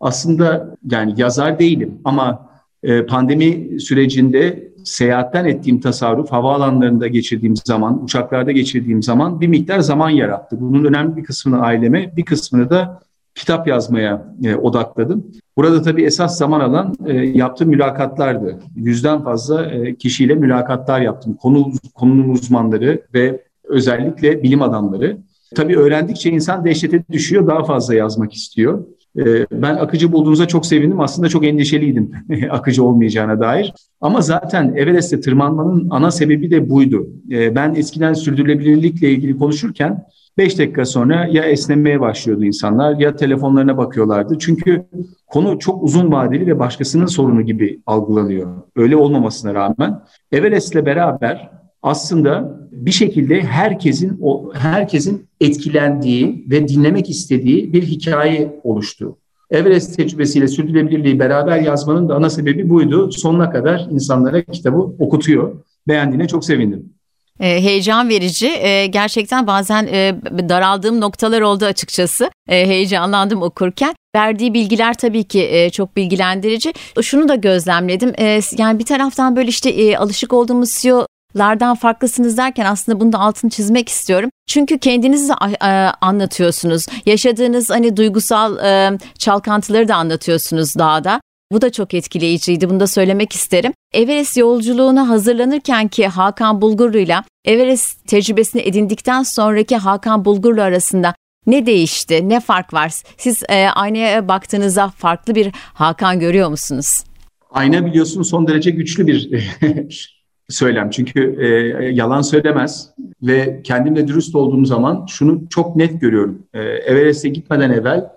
aslında 0.01 0.77
yani 0.91 1.15
yazar 1.17 1.59
değilim 1.59 2.01
ama 2.05 2.49
e, 2.83 3.07
pandemi 3.07 3.81
sürecinde 3.81 4.69
seyahatten 4.85 5.45
ettiğim 5.45 5.81
tasarruf, 5.81 6.33
havaalanlarında 6.33 7.07
geçirdiğim 7.07 7.57
zaman, 7.57 8.05
uçaklarda 8.05 8.53
geçirdiğim 8.53 9.03
zaman 9.03 9.41
bir 9.41 9.49
miktar 9.49 9.81
zaman 9.81 10.11
yarattı. 10.11 10.57
Bunun 10.61 10.85
önemli 10.85 11.17
bir 11.17 11.25
kısmını 11.25 11.61
aileme, 11.61 12.17
bir 12.17 12.25
kısmını 12.25 12.71
da 12.71 13.01
kitap 13.35 13.69
yazmaya 13.69 14.35
e, 14.45 14.57
odakladım. 14.57 15.27
Burada 15.57 15.83
tabii 15.83 16.03
esas 16.03 16.39
zaman 16.39 16.61
alan 16.61 16.95
e, 17.07 17.17
yaptığım 17.17 17.69
mülakatlardı. 17.69 18.59
Yüzden 18.77 19.25
fazla 19.25 19.71
kişiyle 19.95 20.35
mülakatlar 20.35 21.01
yaptım. 21.01 21.35
Konu, 21.35 21.73
konunun 21.95 22.29
uzmanları 22.29 23.03
ve 23.15 23.43
özellikle 23.65 24.43
bilim 24.43 24.63
adamları. 24.63 25.19
Tabii 25.55 25.79
öğrendikçe 25.79 26.31
insan 26.31 26.65
dehşete 26.65 27.05
düşüyor, 27.13 27.47
daha 27.47 27.65
fazla 27.65 27.95
yazmak 27.95 28.33
istiyor. 28.33 28.85
Ee, 29.19 29.47
ben 29.53 29.75
akıcı 29.75 30.13
bulduğunuza 30.13 30.49
çok 30.49 30.67
sevindim. 30.67 31.01
Aslında 31.01 31.29
çok 31.29 31.47
endişeliydim 31.47 32.11
akıcı 32.51 32.85
olmayacağına 32.85 33.41
dair. 33.41 33.75
Ama 34.01 34.21
zaten 34.21 34.75
Everest'e 34.77 35.21
tırmanmanın 35.21 35.87
ana 35.91 36.11
sebebi 36.11 36.51
de 36.51 36.71
buydu. 36.71 37.09
Ee, 37.31 37.55
ben 37.55 37.75
eskiden 37.75 38.13
sürdürülebilirlikle 38.13 39.11
ilgili 39.11 39.37
konuşurken 39.39 40.05
5 40.39 40.59
dakika 40.59 40.85
sonra 40.85 41.27
ya 41.27 41.45
esnemeye 41.45 42.01
başlıyordu 42.01 42.45
insanlar 42.45 42.99
ya 42.99 43.17
telefonlarına 43.17 43.77
bakıyorlardı. 43.77 44.39
Çünkü 44.39 44.85
konu 45.27 45.59
çok 45.59 45.83
uzun 45.83 46.13
vadeli 46.13 46.47
ve 46.47 46.59
başkasının 46.59 47.07
sorunu 47.07 47.43
gibi 47.43 47.81
algılanıyor. 47.87 48.63
Öyle 48.77 48.97
olmamasına 48.97 49.55
rağmen 49.55 50.01
Everest'le 50.33 50.87
beraber 50.87 51.58
aslında 51.83 52.59
bir 52.73 52.91
şekilde 52.91 53.41
herkesin 53.41 54.19
o 54.23 54.53
herkesin 54.55 55.27
etkilendiği 55.41 56.45
ve 56.51 56.69
dinlemek 56.69 57.11
istediği 57.11 57.73
bir 57.73 57.83
hikaye 57.83 58.61
oluştu. 58.65 59.19
Everest 59.51 59.97
tecrübesiyle 59.97 60.49
sürdürülebilirliği 60.49 61.19
beraber 61.19 61.61
yazmanın 61.61 62.09
da 62.09 62.15
ana 62.15 62.31
sebebi 62.31 62.69
buydu. 62.69 63.13
Sonuna 63.13 63.51
kadar 63.51 63.87
insanlara 63.91 64.43
kitabı 64.43 64.79
okutuyor. 64.79 65.65
Beğendiğine 65.89 66.29
çok 66.29 66.45
sevindim. 66.45 66.93
E, 67.41 67.63
heyecan 67.63 68.09
verici. 68.09 68.47
E, 68.47 68.87
gerçekten 68.87 69.47
bazen 69.47 69.87
e, 69.87 70.15
daraldığım 70.49 71.01
noktalar 71.01 71.41
oldu 71.41 71.65
açıkçası. 71.65 72.31
E, 72.49 72.67
heyecanlandım 72.67 73.43
okurken. 73.43 73.95
Verdiği 74.17 74.55
bilgiler 74.55 74.95
tabii 74.95 75.25
ki 75.25 75.49
e, 75.51 75.71
çok 75.71 75.97
bilgilendirici. 75.97 76.73
Şunu 77.03 77.29
da 77.29 77.35
gözlemledim. 77.35 78.13
Yani 78.59 78.79
bir 78.79 78.85
taraftan 78.85 79.37
böyle 79.37 79.49
işte 79.49 79.99
alışık 79.99 80.33
olduğumuz 80.33 80.71
CEO 80.71 81.07
lardan 81.37 81.75
farklısınız 81.75 82.37
derken 82.37 82.65
aslında 82.65 83.01
bunu 83.01 83.13
da 83.13 83.19
altını 83.19 83.51
çizmek 83.51 83.89
istiyorum. 83.89 84.31
Çünkü 84.47 84.79
kendinizi 84.79 85.33
e, 85.63 85.67
anlatıyorsunuz. 86.01 86.87
Yaşadığınız 87.07 87.71
hani 87.71 87.97
duygusal 87.97 88.59
e, 88.59 88.99
çalkantıları 89.19 89.89
da 89.89 89.97
anlatıyorsunuz 89.97 90.77
dağda. 90.79 91.21
Bu 91.53 91.61
da 91.61 91.73
çok 91.73 91.95
etkileyiciydi. 91.95 92.71
Bunu 92.71 92.81
da 92.81 92.87
söylemek 92.87 93.33
isterim. 93.33 93.73
Everest 93.93 94.37
yolculuğuna 94.37 95.09
hazırlanırken 95.09 95.89
ki 95.89 96.07
Hakan 96.07 96.61
Bulgurlu'yla 96.61 97.25
Everest 97.45 98.09
tecrübesini 98.09 98.63
edindikten 98.63 99.23
sonraki 99.23 99.77
Hakan 99.77 100.25
Bulgurlu 100.25 100.63
arasında 100.63 101.15
ne 101.47 101.67
değişti? 101.67 102.29
Ne 102.29 102.41
fark 102.41 102.75
var? 102.75 102.93
Siz 103.17 103.43
e, 103.49 103.69
aynaya 103.69 104.29
baktığınızda 104.29 104.89
farklı 104.89 105.35
bir 105.35 105.53
Hakan 105.55 106.21
görüyor 106.21 106.49
musunuz? 106.49 107.05
Ayna 107.51 107.87
biliyorsun 107.87 108.23
son 108.23 108.47
derece 108.47 108.71
güçlü 108.71 109.07
bir 109.07 109.31
söylem. 110.49 110.91
Çünkü 110.91 111.37
e, 111.41 111.49
yalan 111.85 112.23
söylemez 112.23 112.91
ve 113.23 113.61
kendimle 113.65 114.09
dürüst 114.09 114.35
olduğum 114.35 114.65
zaman 114.65 115.07
şunu 115.07 115.49
çok 115.49 115.77
net 115.77 116.01
görüyorum. 116.01 116.47
E, 116.55 116.61
Everest'e 116.61 117.29
gitmeden 117.29 117.71
evvel 117.71 118.11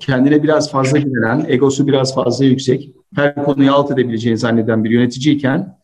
kendine 0.00 0.42
biraz 0.42 0.70
fazla 0.70 0.98
güvenen, 0.98 1.44
egosu 1.48 1.86
biraz 1.86 2.14
fazla 2.14 2.44
yüksek, 2.44 2.90
her 3.16 3.44
konuyu 3.44 3.72
alt 3.72 3.90
edebileceğini 3.90 4.38
zanneden 4.38 4.84
bir 4.84 4.90
yöneticiyken 4.90 5.78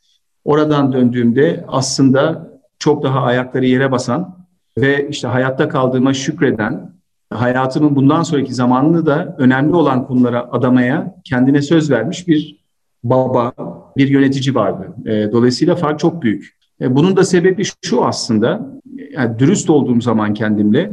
oradan 0.44 0.92
döndüğümde 0.92 1.64
aslında 1.68 2.50
çok 2.78 3.02
daha 3.02 3.22
ayakları 3.22 3.66
yere 3.66 3.92
basan 3.92 4.46
ve 4.78 5.08
işte 5.08 5.28
hayatta 5.28 5.68
kaldığıma 5.68 6.14
şükreden, 6.14 6.92
hayatımın 7.30 7.96
bundan 7.96 8.22
sonraki 8.22 8.54
zamanını 8.54 9.06
da 9.06 9.36
önemli 9.38 9.74
olan 9.74 10.06
konulara 10.06 10.48
adamaya 10.52 11.14
kendine 11.24 11.62
söz 11.62 11.90
vermiş 11.90 12.28
bir 12.28 12.62
baba, 13.04 13.52
bir 13.96 14.08
yönetici 14.08 14.54
vardı. 14.54 14.86
E, 15.06 15.32
dolayısıyla 15.32 15.76
fark 15.76 15.98
çok 15.98 16.22
büyük. 16.22 16.56
E, 16.80 16.96
bunun 16.96 17.16
da 17.16 17.24
sebebi 17.24 17.62
şu 17.82 18.04
aslında, 18.04 18.80
yani 19.12 19.38
dürüst 19.38 19.70
olduğum 19.70 20.00
zaman 20.00 20.34
kendimle, 20.34 20.92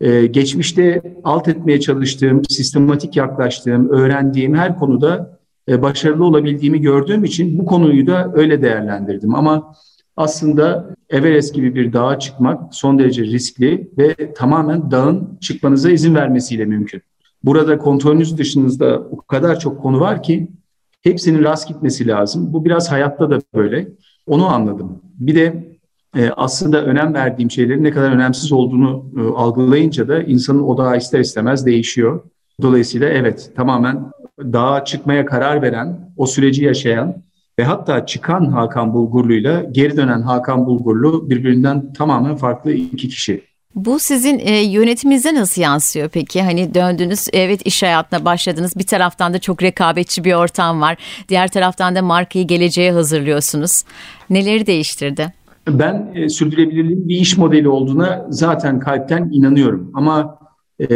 e, 0.00 0.26
geçmişte 0.26 1.02
alt 1.24 1.48
etmeye 1.48 1.80
çalıştığım, 1.80 2.42
sistematik 2.44 3.16
yaklaştığım, 3.16 3.88
öğrendiğim 3.88 4.54
her 4.54 4.76
konuda 4.78 5.38
e, 5.68 5.82
başarılı 5.82 6.24
olabildiğimi 6.24 6.80
gördüğüm 6.80 7.24
için 7.24 7.58
bu 7.58 7.66
konuyu 7.66 8.06
da 8.06 8.32
öyle 8.34 8.62
değerlendirdim. 8.62 9.34
Ama 9.34 9.74
aslında 10.16 10.94
Everest 11.10 11.54
gibi 11.54 11.74
bir 11.74 11.92
dağa 11.92 12.18
çıkmak 12.18 12.74
son 12.74 12.98
derece 12.98 13.22
riskli 13.22 13.90
ve 13.98 14.34
tamamen 14.34 14.90
dağın 14.90 15.38
çıkmanıza 15.40 15.90
izin 15.90 16.14
vermesiyle 16.14 16.64
mümkün. 16.64 17.02
Burada 17.44 17.78
kontrolünüz 17.78 18.38
dışınızda 18.38 19.00
o 19.10 19.16
kadar 19.16 19.58
çok 19.58 19.82
konu 19.82 20.00
var 20.00 20.22
ki 20.22 20.48
Hepsinin 21.02 21.44
rast 21.44 21.68
gitmesi 21.68 22.06
lazım. 22.06 22.52
Bu 22.52 22.64
biraz 22.64 22.92
hayatta 22.92 23.30
da 23.30 23.38
böyle. 23.54 23.88
Onu 24.26 24.46
anladım. 24.46 25.02
Bir 25.18 25.34
de 25.34 25.72
e, 26.16 26.30
aslında 26.30 26.84
önem 26.84 27.14
verdiğim 27.14 27.50
şeylerin 27.50 27.84
ne 27.84 27.90
kadar 27.90 28.12
önemsiz 28.12 28.52
olduğunu 28.52 29.04
e, 29.16 29.20
algılayınca 29.20 30.08
da 30.08 30.22
insanın 30.22 30.62
odağı 30.62 30.96
ister 30.96 31.20
istemez 31.20 31.66
değişiyor. 31.66 32.20
Dolayısıyla 32.62 33.08
evet 33.08 33.52
tamamen 33.56 34.10
dağa 34.40 34.84
çıkmaya 34.84 35.26
karar 35.26 35.62
veren, 35.62 36.12
o 36.16 36.26
süreci 36.26 36.64
yaşayan 36.64 37.22
ve 37.58 37.64
hatta 37.64 38.06
çıkan 38.06 38.46
Hakan 38.46 38.94
Bulgurlu'yla 38.94 39.62
geri 39.62 39.96
dönen 39.96 40.22
Hakan 40.22 40.66
Bulgurlu 40.66 41.30
birbirinden 41.30 41.92
tamamen 41.92 42.36
farklı 42.36 42.72
iki 42.72 43.08
kişi. 43.08 43.51
Bu 43.74 43.98
sizin 43.98 44.38
e, 44.38 44.62
yönetiminize 44.62 45.34
nasıl 45.34 45.62
yansıyor 45.62 46.08
peki? 46.08 46.42
Hani 46.42 46.74
döndünüz, 46.74 47.28
evet 47.32 47.66
iş 47.66 47.82
hayatına 47.82 48.24
başladınız. 48.24 48.76
Bir 48.76 48.86
taraftan 48.86 49.34
da 49.34 49.38
çok 49.38 49.62
rekabetçi 49.62 50.24
bir 50.24 50.32
ortam 50.32 50.80
var. 50.80 50.96
Diğer 51.28 51.48
taraftan 51.48 51.94
da 51.94 52.02
markayı 52.02 52.46
geleceğe 52.46 52.92
hazırlıyorsunuz. 52.92 53.82
Neleri 54.30 54.66
değiştirdi? 54.66 55.32
Ben 55.68 56.12
e, 56.14 56.28
sürdürülebilirliğin 56.28 57.08
bir 57.08 57.16
iş 57.16 57.36
modeli 57.36 57.68
olduğuna 57.68 58.26
zaten 58.30 58.80
kalpten 58.80 59.30
inanıyorum. 59.32 59.90
Ama 59.94 60.38
e, 60.80 60.86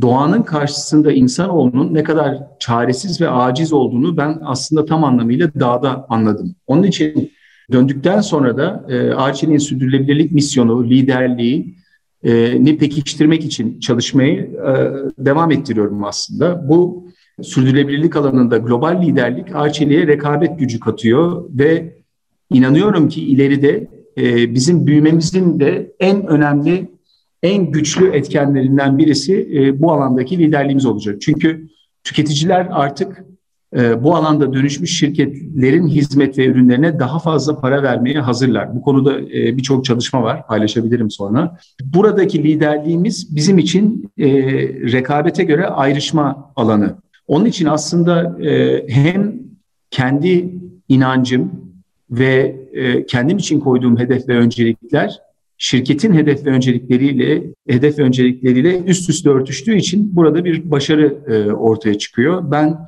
doğanın 0.00 0.42
karşısında 0.42 1.12
insanoğlunun 1.12 1.94
ne 1.94 2.02
kadar 2.02 2.38
çaresiz 2.58 3.20
ve 3.20 3.28
aciz 3.28 3.72
olduğunu 3.72 4.16
ben 4.16 4.38
aslında 4.44 4.86
tam 4.86 5.04
anlamıyla 5.04 5.54
dağda 5.60 6.06
anladım. 6.08 6.54
Onun 6.66 6.82
için 6.82 7.32
döndükten 7.72 8.20
sonra 8.20 8.56
da 8.56 8.84
e, 8.88 9.10
Arçelik'in 9.10 9.58
sürdürülebilirlik 9.58 10.32
misyonu, 10.32 10.84
liderliği, 10.84 11.83
ni 12.64 12.78
pekiştirmek 12.78 13.44
için 13.44 13.80
çalışmayı 13.80 14.40
e, 14.40 14.72
devam 15.24 15.50
ettiriyorum 15.50 16.04
aslında. 16.04 16.68
Bu 16.68 17.08
sürdürülebilirlik 17.42 18.16
alanında 18.16 18.58
global 18.58 19.02
liderlik 19.02 19.54
Arçelik'e 19.54 20.06
rekabet 20.06 20.58
gücü 20.58 20.80
katıyor 20.80 21.44
ve 21.50 21.98
inanıyorum 22.50 23.08
ki 23.08 23.24
ileride 23.24 23.88
e, 24.18 24.54
bizim 24.54 24.86
büyümemizin 24.86 25.60
de 25.60 25.92
en 26.00 26.26
önemli, 26.26 26.88
en 27.42 27.70
güçlü 27.70 28.10
etkenlerinden 28.10 28.98
birisi 28.98 29.74
bu 29.78 29.92
alandaki 29.92 30.38
liderliğimiz 30.38 30.86
olacak. 30.86 31.20
Çünkü 31.20 31.68
tüketiciler 32.04 32.68
artık 32.70 33.24
bu 33.74 34.16
alanda 34.16 34.52
dönüşmüş 34.52 34.98
şirketlerin 34.98 35.88
hizmet 35.88 36.38
ve 36.38 36.46
ürünlerine 36.46 36.98
daha 36.98 37.18
fazla 37.18 37.60
para 37.60 37.82
vermeye 37.82 38.20
hazırlar. 38.20 38.74
Bu 38.74 38.82
konuda 38.82 39.20
e, 39.20 39.56
birçok 39.56 39.84
çalışma 39.84 40.22
var, 40.22 40.46
paylaşabilirim 40.46 41.10
sonra. 41.10 41.58
Buradaki 41.84 42.42
liderliğimiz 42.42 43.36
bizim 43.36 43.58
için 43.58 44.12
e, 44.18 44.28
rekabete 44.92 45.44
göre 45.44 45.66
ayrışma 45.66 46.52
alanı. 46.56 46.94
Onun 47.26 47.44
için 47.44 47.66
aslında 47.66 48.42
e, 48.42 48.84
hem 48.88 49.34
kendi 49.90 50.54
inancım 50.88 51.50
ve 52.10 52.56
kendim 53.08 53.38
için 53.38 53.60
koyduğum 53.60 53.98
hedef 53.98 54.28
ve 54.28 54.36
öncelikler 54.36 55.18
şirketin 55.58 56.12
hedef 56.12 56.46
ve 56.46 56.50
öncelikleriyle 56.50 57.42
hedef 57.68 57.98
ve 57.98 58.02
öncelikleriyle 58.02 58.78
üst 58.78 59.10
üste 59.10 59.30
örtüştüğü 59.30 59.76
için 59.76 60.16
burada 60.16 60.44
bir 60.44 60.70
başarı 60.70 61.18
ortaya 61.58 61.98
çıkıyor. 61.98 62.50
Ben 62.50 62.78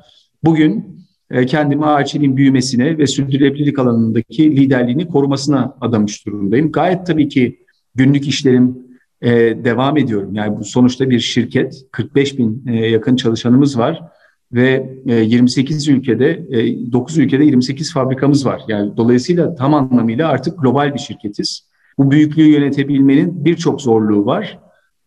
Bugün 0.43 0.97
e, 1.31 1.45
kendimi 1.45 1.85
ağaççiliğin 1.85 2.37
büyümesine 2.37 2.97
ve 2.97 3.07
sürdürülebilirlik 3.07 3.79
alanındaki 3.79 4.57
liderliğini 4.57 5.07
korumasına 5.07 5.75
adamış 5.81 6.25
durumdayım. 6.25 6.71
Gayet 6.71 7.07
tabii 7.07 7.29
ki 7.29 7.59
günlük 7.95 8.27
işlerim 8.27 8.77
e, 9.21 9.31
devam 9.63 9.97
ediyorum. 9.97 10.35
Yani 10.35 10.57
bu 10.57 10.63
sonuçta 10.63 11.09
bir 11.09 11.19
şirket, 11.19 11.85
45 11.91 12.37
bin 12.37 12.63
e, 12.67 12.75
yakın 12.75 13.15
çalışanımız 13.15 13.77
var 13.77 14.03
ve 14.51 14.93
28 15.05 15.87
ülkede, 15.87 16.47
9 16.91 17.17
ülkede 17.17 17.45
28 17.45 17.93
fabrikamız 17.93 18.45
var. 18.45 18.61
Yani 18.67 18.97
dolayısıyla 18.97 19.55
tam 19.55 19.73
anlamıyla 19.73 20.29
artık 20.29 20.61
global 20.61 20.93
bir 20.93 20.99
şirketiz. 20.99 21.67
Bu 21.97 22.11
büyüklüğü 22.11 22.47
yönetebilmenin 22.47 23.45
birçok 23.45 23.81
zorluğu 23.81 24.25
var. 24.25 24.59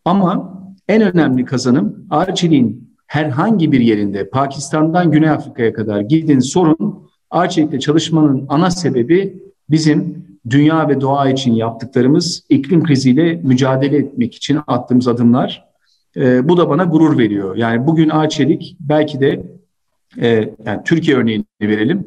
Ama 0.04 0.60
en 0.88 1.02
önemli 1.02 1.44
kazanım 1.44 2.06
Arçelik'in 2.10 2.89
herhangi 3.10 3.72
bir 3.72 3.80
yerinde 3.80 4.28
Pakistan'dan 4.28 5.10
Güney 5.10 5.30
Afrika'ya 5.30 5.72
kadar 5.72 6.00
gidin 6.00 6.38
sorun 6.38 7.10
Arçelik'te 7.30 7.80
çalışmanın 7.80 8.46
ana 8.48 8.70
sebebi 8.70 9.42
bizim 9.70 10.24
dünya 10.50 10.88
ve 10.88 11.00
doğa 11.00 11.30
için 11.30 11.52
yaptıklarımız, 11.52 12.44
iklim 12.48 12.84
kriziyle 12.84 13.34
mücadele 13.34 13.96
etmek 13.96 14.34
için 14.34 14.58
attığımız 14.66 15.08
adımlar. 15.08 15.64
E, 16.16 16.48
bu 16.48 16.56
da 16.56 16.68
bana 16.68 16.84
gurur 16.84 17.18
veriyor. 17.18 17.56
Yani 17.56 17.86
bugün 17.86 18.08
Arçelik 18.08 18.76
belki 18.80 19.20
de 19.20 19.42
e, 20.20 20.28
yani 20.66 20.80
Türkiye 20.84 21.16
örneğini 21.16 21.44
verelim. 21.62 22.06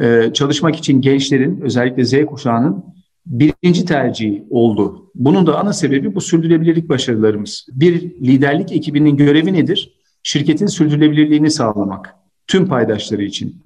E, 0.00 0.30
çalışmak 0.34 0.76
için 0.76 1.00
gençlerin 1.00 1.60
özellikle 1.60 2.04
Z 2.04 2.26
kuşağının 2.26 2.84
birinci 3.26 3.84
tercihi 3.84 4.44
oldu. 4.50 5.10
Bunun 5.14 5.46
da 5.46 5.58
ana 5.58 5.72
sebebi 5.72 6.14
bu 6.14 6.20
sürdürülebilirlik 6.20 6.88
başarılarımız. 6.88 7.66
Bir 7.72 8.02
liderlik 8.02 8.72
ekibinin 8.72 9.16
görevi 9.16 9.52
nedir? 9.52 10.03
Şirketin 10.26 10.66
sürdürülebilirliğini 10.66 11.50
sağlamak 11.50 12.14
tüm 12.46 12.68
paydaşları 12.68 13.22
için. 13.22 13.64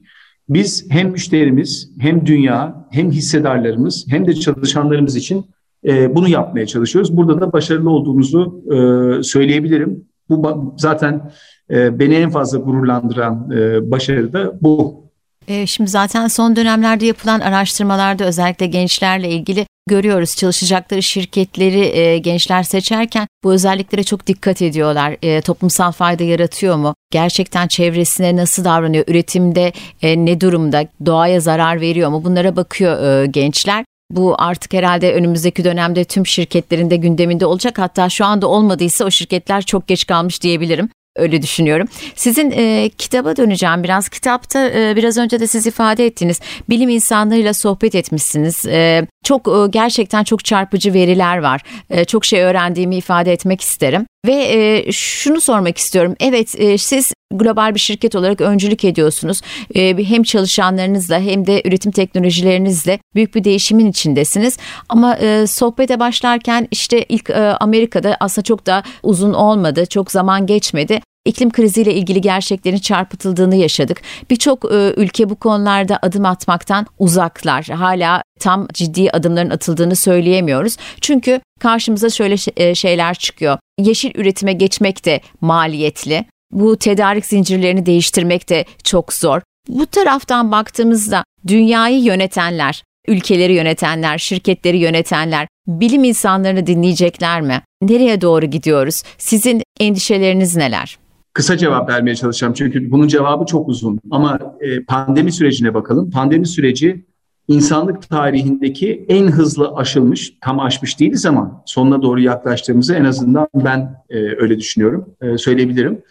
Biz 0.49 0.87
hem 0.91 1.11
müşterimiz, 1.11 1.91
hem 2.01 2.27
dünya, 2.27 2.89
hem 2.91 3.11
hissedarlarımız, 3.11 4.07
hem 4.09 4.27
de 4.27 4.35
çalışanlarımız 4.35 5.17
için 5.17 5.47
e, 5.87 6.15
bunu 6.15 6.29
yapmaya 6.29 6.67
çalışıyoruz. 6.67 7.17
Burada 7.17 7.41
da 7.41 7.53
başarılı 7.53 7.91
olduğumuzu 7.91 8.65
e, 8.67 8.77
söyleyebilirim. 9.23 10.05
Bu 10.29 10.75
zaten 10.79 11.33
e, 11.71 11.99
beni 11.99 12.15
en 12.15 12.31
fazla 12.31 12.59
gururlandıran 12.59 13.51
e, 13.51 13.91
başarı 13.91 14.33
da 14.33 14.53
bu. 14.61 15.05
E, 15.49 15.67
şimdi 15.67 15.91
zaten 15.91 16.29
son 16.29 16.57
dönemlerde 16.57 17.07
yapılan 17.07 17.41
araştırmalarda 17.41 18.25
özellikle 18.25 18.67
gençlerle 18.67 19.31
ilgili 19.31 19.67
görüyoruz 19.89 20.37
çalışacakları 20.37 21.03
şirketleri 21.03 21.99
e, 21.99 22.19
gençler 22.19 22.63
seçerken 22.63 23.27
bu 23.45 23.53
özelliklere 23.53 24.03
çok 24.03 24.27
dikkat 24.27 24.63
ediyorlar. 24.63 25.17
E, 25.23 25.41
toplumsal 25.41 25.93
fayda 25.93 26.25
yaratıyor 26.25 26.77
mu? 26.77 26.95
Gerçekten 27.11 27.69
çevresine 27.69 28.37
nasıl 28.37 28.65
davranıyor? 28.65 29.05
Üretimde 29.09 29.73
e, 30.03 30.25
ne 30.25 30.41
durumda? 30.41 30.87
Doğaya 31.07 31.41
zarar 31.41 31.81
veriyor 31.81 32.11
mu? 32.11 32.25
Bunlara 32.25 32.57
bakıyor 32.57 33.23
e, 33.23 33.27
gençler. 33.27 33.85
Bu 34.11 34.35
artık 34.39 34.73
herhalde 34.73 35.15
önümüzdeki 35.15 35.65
dönemde 35.65 36.05
tüm 36.05 36.27
şirketlerin 36.27 36.91
de 36.91 36.97
gündeminde 36.97 37.47
olacak. 37.47 37.79
Hatta 37.79 38.09
şu 38.09 38.25
anda 38.25 38.47
olmadıysa 38.47 39.05
o 39.05 39.11
şirketler 39.11 39.63
çok 39.63 39.89
geç 39.89 40.07
kalmış 40.07 40.43
diyebilirim. 40.43 40.89
Öyle 41.19 41.43
düşünüyorum. 41.43 41.89
Sizin 42.15 42.51
e, 42.51 42.91
kitaba 42.99 43.37
döneceğim 43.37 43.85
biraz. 43.85 44.09
Kitapta 44.09 44.71
e, 44.71 44.97
biraz 44.97 45.19
önce 45.19 45.41
de 45.41 45.47
siz 45.47 45.67
ifade 45.67 46.07
ettiniz. 46.07 46.41
Bilim 46.69 46.89
insanlarıyla 46.89 47.55
sohbet 47.55 47.95
etmişsiniz. 47.95 48.67
E, 48.67 49.07
çok 49.25 49.49
e, 49.49 49.71
gerçekten 49.71 50.25
çok 50.25 50.45
çarpıcı 50.45 50.95
veriler 50.95 51.39
var. 51.39 51.63
E, 51.91 52.05
çok 52.05 52.25
şey 52.25 52.43
öğrendiğimi 52.43 52.97
ifade 52.97 53.33
etmek 53.33 53.61
isterim. 53.61 54.07
Ve 54.27 54.35
e, 54.35 54.93
şunu 54.93 55.41
sormak 55.41 55.79
istiyorum. 55.79 56.15
Evet 56.21 56.55
e, 56.61 56.79
siz 56.79 57.13
global 57.35 57.75
bir 57.75 57.81
şirket 57.81 58.15
olarak 58.15 58.41
öncülük 58.41 58.85
ediyorsunuz. 58.85 59.41
E, 59.75 60.09
hem 60.09 60.23
çalışanlarınızla 60.23 61.21
hem 61.21 61.47
de 61.47 61.63
üretim 61.65 61.93
teknolojilerinizle 61.93 62.99
büyük 63.15 63.35
bir 63.35 63.45
değişimin 63.45 63.91
içindesiniz. 63.91 64.57
Ama 64.89 65.17
e, 65.17 65.47
sohbete 65.47 66.01
başlarken 66.01 66.69
işte 66.71 67.05
ilk 67.09 67.31
e, 67.31 67.35
Amerika'da 67.61 68.17
aslında 68.21 68.45
çok 68.45 68.67
da 68.67 68.83
uzun 69.03 69.33
olmadı. 69.33 69.87
Çok 69.87 70.11
zaman 70.11 70.47
geçmedi 70.47 71.01
iklim 71.29 71.51
kriziyle 71.51 71.95
ilgili 71.95 72.21
gerçeklerin 72.21 72.79
çarpıtıldığını 72.79 73.57
yaşadık. 73.57 74.03
Birçok 74.31 74.73
e, 74.73 74.95
ülke 74.97 75.31
bu 75.31 75.37
konularda 75.37 75.99
adım 76.03 76.25
atmaktan 76.25 76.87
uzaklar. 76.99 77.65
Hala 77.65 78.23
tam 78.41 78.69
ciddi 78.73 79.11
adımların 79.11 79.51
atıldığını 79.51 79.97
söyleyemiyoruz. 79.97 80.77
Çünkü 81.01 81.41
karşımıza 81.61 82.11
şöyle 82.11 82.37
e, 82.57 82.75
şeyler 82.75 83.15
çıkıyor. 83.15 83.59
Yeşil 83.79 84.11
üretime 84.15 84.53
geçmek 84.53 85.05
de 85.05 85.21
maliyetli. 85.41 86.25
Bu 86.53 86.77
tedarik 86.77 87.27
zincirlerini 87.27 87.87
değiştirmek 87.87 88.49
de 88.49 88.65
çok 88.85 89.13
zor. 89.13 89.41
Bu 89.69 89.87
taraftan 89.87 90.53
baktığımızda 90.53 91.25
dünyayı 91.47 92.03
yönetenler, 92.03 92.83
ülkeleri 93.09 93.53
yönetenler, 93.53 94.19
şirketleri 94.19 94.79
yönetenler 94.79 95.49
bilim 95.67 96.05
insanlarını 96.05 96.67
dinleyecekler 96.67 97.41
mi? 97.41 97.63
Nereye 97.83 98.21
doğru 98.21 98.47
gidiyoruz? 98.47 99.03
Sizin 99.19 99.63
endişeleriniz 99.81 100.57
neler? 100.57 100.99
Kısa 101.33 101.57
cevap 101.57 101.89
vermeye 101.89 102.15
çalışacağım 102.15 102.53
çünkü 102.53 102.91
bunun 102.91 103.09
cevabı 103.09 103.47
çok 103.47 103.69
uzun. 103.69 104.01
Ama 104.11 104.39
e, 104.61 104.85
pandemi 104.85 105.33
sürecine 105.33 105.75
bakalım. 105.75 106.11
Pandemi 106.11 106.47
süreci 106.47 107.05
insanlık 107.49 108.09
tarihindeki 108.09 109.07
en 109.09 109.27
hızlı 109.27 109.75
aşılmış, 109.75 110.35
tam 110.41 110.61
aşmış 110.61 111.01
değiliz 111.01 111.27
ama 111.27 111.63
sonuna 111.67 112.03
doğru 112.03 112.21
yaklaştığımızı 112.21 112.95
en 112.95 113.05
azından 113.05 113.49
ben 113.55 114.05
e, 114.11 114.17
öyle 114.19 114.59
düşünüyorum, 114.59 115.15
e, 115.21 115.39
söyleyebilirim. 115.39 116.03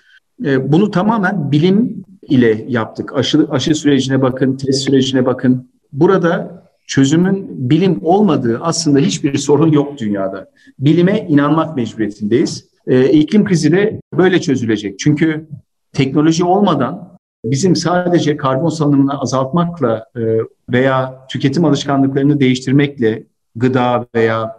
E, 0.46 0.72
bunu 0.72 0.92
tamamen 0.92 1.52
bilim 1.52 2.04
ile 2.22 2.66
yaptık. 2.68 3.16
Aşı, 3.16 3.48
aşı 3.50 3.76
sürecine 3.76 4.22
bakın, 4.22 4.58
test 4.58 4.80
sürecine 4.80 5.26
bakın. 5.26 5.70
Burada 5.94 6.64
çözümün 6.88 7.70
bilim 7.70 8.00
olmadığı 8.02 8.60
aslında 8.62 9.00
hiçbir 9.00 9.38
sorun 9.38 9.72
yok 9.72 9.98
dünyada. 10.00 10.50
Bilime 10.80 11.28
inanmak 11.30 11.76
mecburiyetindeyiz. 11.76 12.66
E, 12.88 13.10
iklim 13.10 13.46
krizi 13.46 13.72
de 13.72 14.02
böyle 14.18 14.42
çözülecek. 14.42 15.00
Çünkü 15.00 15.48
teknoloji 15.94 16.44
olmadan 16.44 17.18
bizim 17.46 17.76
sadece 17.76 18.38
karbon 18.38 18.70
salınımını 18.70 19.20
azaltmakla 19.20 20.06
e, 20.18 20.22
veya 20.70 21.28
tüketim 21.30 21.66
alışkanlıklarını 21.66 22.40
değiştirmekle 22.40 23.24
gıda 23.56 24.06
veya 24.16 24.56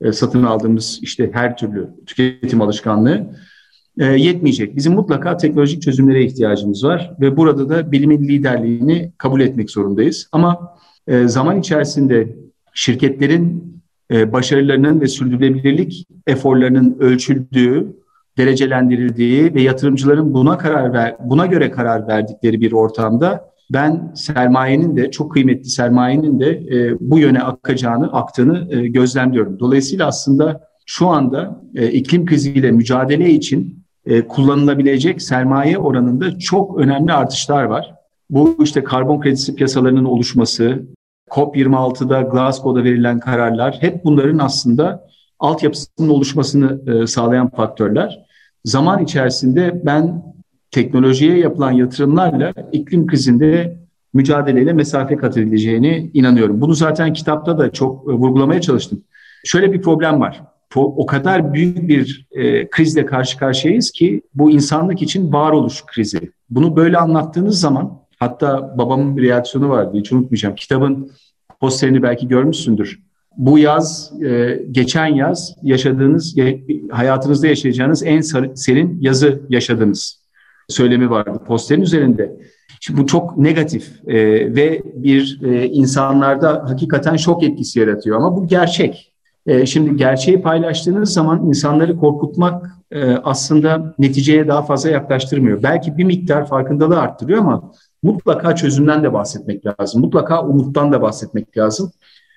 e, 0.00 0.12
satın 0.12 0.44
aldığımız 0.44 0.98
işte 1.02 1.30
her 1.32 1.56
türlü 1.56 1.90
tüketim 2.06 2.62
alışkanlığı 2.62 3.26
e, 3.98 4.04
yetmeyecek. 4.04 4.76
Bizim 4.76 4.92
mutlaka 4.92 5.36
teknolojik 5.36 5.82
çözümlere 5.82 6.24
ihtiyacımız 6.24 6.84
var 6.84 7.12
ve 7.20 7.36
burada 7.36 7.68
da 7.68 7.92
bilimin 7.92 8.28
liderliğini 8.28 9.12
kabul 9.18 9.40
etmek 9.40 9.70
zorundayız. 9.70 10.28
Ama 10.32 10.76
e, 11.06 11.28
zaman 11.28 11.60
içerisinde 11.60 12.36
şirketlerin 12.74 13.75
e, 14.12 14.32
başarılarının 14.32 15.00
ve 15.00 15.06
sürdürülebilirlik 15.06 16.06
eforlarının 16.26 16.96
ölçüldüğü, 17.00 17.96
derecelendirildiği 18.38 19.54
ve 19.54 19.62
yatırımcıların 19.62 20.34
buna 20.34 20.58
karar 20.58 20.92
ver, 20.92 21.16
buna 21.24 21.46
göre 21.46 21.70
karar 21.70 22.08
verdikleri 22.08 22.60
bir 22.60 22.72
ortamda 22.72 23.50
ben 23.72 24.12
sermayenin 24.14 24.96
de 24.96 25.10
çok 25.10 25.32
kıymetli 25.32 25.70
sermayenin 25.70 26.40
de 26.40 26.50
e, 26.50 26.96
bu 27.00 27.18
yöne 27.18 27.40
akacağını, 27.40 28.12
aktığını 28.12 28.74
e, 28.74 28.88
gözlemliyorum. 28.88 29.58
Dolayısıyla 29.58 30.06
aslında 30.06 30.60
şu 30.86 31.08
anda 31.08 31.60
e, 31.74 31.90
iklim 31.90 32.26
kriziyle 32.26 32.70
mücadele 32.70 33.30
için 33.30 33.84
e, 34.06 34.26
kullanılabilecek 34.26 35.22
sermaye 35.22 35.78
oranında 35.78 36.38
çok 36.38 36.78
önemli 36.78 37.12
artışlar 37.12 37.64
var. 37.64 37.94
Bu 38.30 38.56
işte 38.62 38.84
karbon 38.84 39.20
kredisi 39.20 39.54
piyasalarının 39.54 40.04
oluşması, 40.04 40.82
COP26'da 41.30 42.20
Glasgow'da 42.20 42.84
verilen 42.84 43.20
kararlar 43.20 43.76
hep 43.80 44.04
bunların 44.04 44.38
aslında 44.38 45.06
altyapısının 45.38 46.08
oluşmasını 46.08 46.92
e, 46.92 47.06
sağlayan 47.06 47.50
faktörler. 47.50 48.26
Zaman 48.64 49.02
içerisinde 49.02 49.82
ben 49.84 50.22
teknolojiye 50.70 51.38
yapılan 51.38 51.72
yatırımlarla 51.72 52.52
iklim 52.72 53.06
krizinde 53.06 53.78
mücadeleyle 54.14 54.72
mesafe 54.72 55.16
kat 55.16 55.36
edileceğine 55.36 56.10
inanıyorum. 56.14 56.60
Bunu 56.60 56.74
zaten 56.74 57.12
kitapta 57.12 57.58
da 57.58 57.72
çok 57.72 58.10
e, 58.10 58.12
vurgulamaya 58.12 58.60
çalıştım. 58.60 59.02
Şöyle 59.44 59.72
bir 59.72 59.82
problem 59.82 60.20
var. 60.20 60.42
O 60.74 61.06
kadar 61.06 61.54
büyük 61.54 61.88
bir 61.88 62.28
e, 62.30 62.70
krizle 62.70 63.06
karşı 63.06 63.38
karşıyayız 63.38 63.90
ki 63.90 64.22
bu 64.34 64.50
insanlık 64.50 65.02
için 65.02 65.32
varoluş 65.32 65.84
krizi. 65.86 66.30
Bunu 66.50 66.76
böyle 66.76 66.98
anlattığınız 66.98 67.60
zaman 67.60 68.00
hatta 68.16 68.78
babamın 68.78 69.16
bir 69.16 69.22
reaksiyonu 69.22 69.68
vardı 69.68 69.98
hiç 69.98 70.12
unutmayacağım. 70.12 70.54
Kitabın 70.54 71.10
posterini 71.60 72.02
belki 72.02 72.28
görmüşsündür. 72.28 73.00
Bu 73.36 73.58
yaz, 73.58 74.12
e, 74.22 74.62
geçen 74.70 75.06
yaz 75.06 75.56
yaşadığınız, 75.62 76.36
hayatınızda 76.90 77.46
yaşayacağınız 77.46 78.02
en 78.02 78.20
serin 78.54 78.98
yazı 79.00 79.40
yaşadınız 79.48 80.26
söylemi 80.68 81.10
vardı 81.10 81.40
posterin 81.46 81.80
üzerinde. 81.80 82.36
Şimdi 82.80 83.00
bu 83.00 83.06
çok 83.06 83.38
negatif 83.38 84.08
e, 84.08 84.14
ve 84.54 84.82
bir 84.94 85.40
e, 85.44 85.68
insanlarda 85.68 86.64
hakikaten 86.68 87.16
şok 87.16 87.42
etkisi 87.42 87.80
yaratıyor 87.80 88.16
ama 88.16 88.36
bu 88.36 88.46
gerçek. 88.46 89.12
E, 89.46 89.66
şimdi 89.66 89.96
gerçeği 89.96 90.42
paylaştığınız 90.42 91.12
zaman 91.12 91.46
insanları 91.46 91.96
korkutmak 91.96 92.66
e, 92.90 93.04
aslında 93.04 93.94
neticeye 93.98 94.48
daha 94.48 94.62
fazla 94.62 94.90
yaklaştırmıyor. 94.90 95.62
Belki 95.62 95.96
bir 95.96 96.04
miktar 96.04 96.46
farkındalığı 96.46 97.00
arttırıyor 97.00 97.38
ama 97.38 97.72
mutlaka 98.06 98.56
çözümden 98.56 99.02
de 99.02 99.12
bahsetmek 99.12 99.66
lazım. 99.66 100.00
Mutlaka 100.00 100.46
umuttan 100.46 100.92
da 100.92 101.02
bahsetmek 101.02 101.58
lazım. 101.58 101.92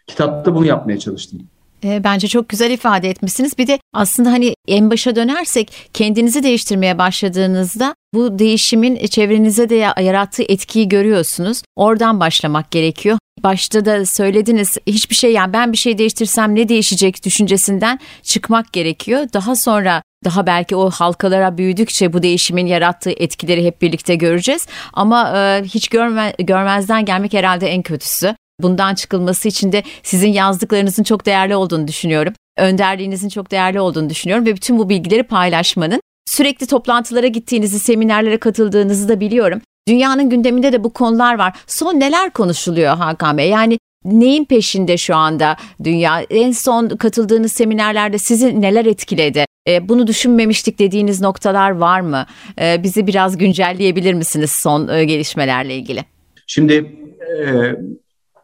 Kitapta 0.07 0.55
bunu 0.55 0.65
yapmaya 0.65 0.99
çalıştım. 0.99 1.39
E, 1.83 2.03
bence 2.03 2.27
çok 2.27 2.49
güzel 2.49 2.71
ifade 2.71 3.09
etmişsiniz. 3.09 3.57
Bir 3.57 3.67
de 3.67 3.79
aslında 3.93 4.31
hani 4.31 4.53
en 4.67 4.91
başa 4.91 5.15
dönersek 5.15 5.89
kendinizi 5.93 6.43
değiştirmeye 6.43 6.97
başladığınızda 6.97 7.95
bu 8.13 8.39
değişimin 8.39 9.07
çevrenize 9.07 9.69
de 9.69 9.75
yarattığı 9.75 10.43
etkiyi 10.43 10.89
görüyorsunuz. 10.89 11.61
Oradan 11.75 12.19
başlamak 12.19 12.71
gerekiyor. 12.71 13.17
Başta 13.43 13.85
da 13.85 14.05
söylediniz 14.05 14.77
hiçbir 14.87 15.15
şey 15.15 15.31
yani 15.31 15.53
ben 15.53 15.71
bir 15.71 15.77
şey 15.77 15.97
değiştirsem 15.97 16.55
ne 16.55 16.69
değişecek 16.69 17.25
düşüncesinden 17.25 17.99
çıkmak 18.23 18.73
gerekiyor. 18.73 19.27
Daha 19.33 19.55
sonra 19.55 20.01
daha 20.25 20.47
belki 20.47 20.75
o 20.75 20.89
halkalara 20.89 21.57
büyüdükçe 21.57 22.13
bu 22.13 22.23
değişimin 22.23 22.65
yarattığı 22.65 23.11
etkileri 23.11 23.65
hep 23.65 23.81
birlikte 23.81 24.15
göreceğiz. 24.15 24.67
Ama 24.93 25.37
e, 25.37 25.63
hiç 25.63 25.87
görme, 25.87 26.33
görmezden 26.39 27.05
gelmek 27.05 27.33
herhalde 27.33 27.67
en 27.67 27.81
kötüsü. 27.81 28.35
Bundan 28.59 28.95
çıkılması 28.95 29.47
için 29.47 29.71
de 29.71 29.83
sizin 30.03 30.33
yazdıklarınızın 30.33 31.03
çok 31.03 31.25
değerli 31.25 31.55
olduğunu 31.55 31.87
düşünüyorum. 31.87 32.33
Önderliğinizin 32.57 33.29
çok 33.29 33.51
değerli 33.51 33.79
olduğunu 33.79 34.09
düşünüyorum 34.09 34.45
ve 34.45 34.55
bütün 34.55 34.77
bu 34.77 34.89
bilgileri 34.89 35.23
paylaşmanın 35.23 36.01
sürekli 36.27 36.67
toplantılara 36.67 37.27
gittiğinizi, 37.27 37.79
seminerlere 37.79 38.37
katıldığınızı 38.37 39.09
da 39.09 39.19
biliyorum. 39.19 39.61
Dünyanın 39.87 40.29
gündeminde 40.29 40.71
de 40.71 40.83
bu 40.83 40.93
konular 40.93 41.37
var. 41.37 41.57
Son 41.67 41.99
neler 41.99 42.29
konuşuluyor 42.29 42.97
Hakan 42.97 43.37
Bey? 43.37 43.49
Yani 43.49 43.79
neyin 44.05 44.45
peşinde 44.45 44.97
şu 44.97 45.15
anda 45.15 45.57
dünya? 45.83 46.21
En 46.29 46.51
son 46.51 46.89
katıldığınız 46.89 47.51
seminerlerde 47.51 48.17
sizi 48.17 48.61
neler 48.61 48.85
etkiledi? 48.85 49.45
E, 49.67 49.89
bunu 49.89 50.07
düşünmemiştik 50.07 50.79
dediğiniz 50.79 51.21
noktalar 51.21 51.71
var 51.71 52.01
mı? 52.01 52.25
E, 52.61 52.83
bizi 52.83 53.07
biraz 53.07 53.37
güncelleyebilir 53.37 54.13
misiniz 54.13 54.51
son 54.51 54.87
e, 54.87 55.05
gelişmelerle 55.05 55.75
ilgili? 55.75 56.05
Şimdi 56.47 56.73
e, 56.73 57.45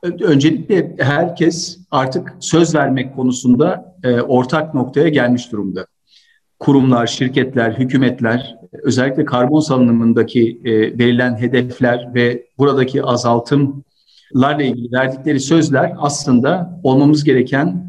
öncelikle 0.08 0.96
herkes 1.00 1.80
artık 1.92 2.34
söz 2.40 2.76
vermek 2.76 3.16
konusunda 3.16 3.96
e, 4.04 4.22
ortak 4.22 4.74
noktaya 4.74 5.10
gelmiş 5.10 5.52
durumda. 5.52 5.86
Kurumlar, 6.60 7.08
şirketler, 7.08 7.72
hükümetler 7.72 8.56
özellikle 8.84 9.26
karbon 9.26 9.60
salınımındaki 9.60 10.62
e, 10.66 10.72
verilen 10.72 11.38
hedefler 11.38 12.16
ve 12.16 12.46
buradaki 12.58 13.04
azaltımlarla 13.04 14.64
ilgili 14.64 14.92
verdikleri 14.92 15.40
sözler 15.40 15.94
aslında 15.98 16.80
olmamız 16.84 17.24
gereken 17.24 17.86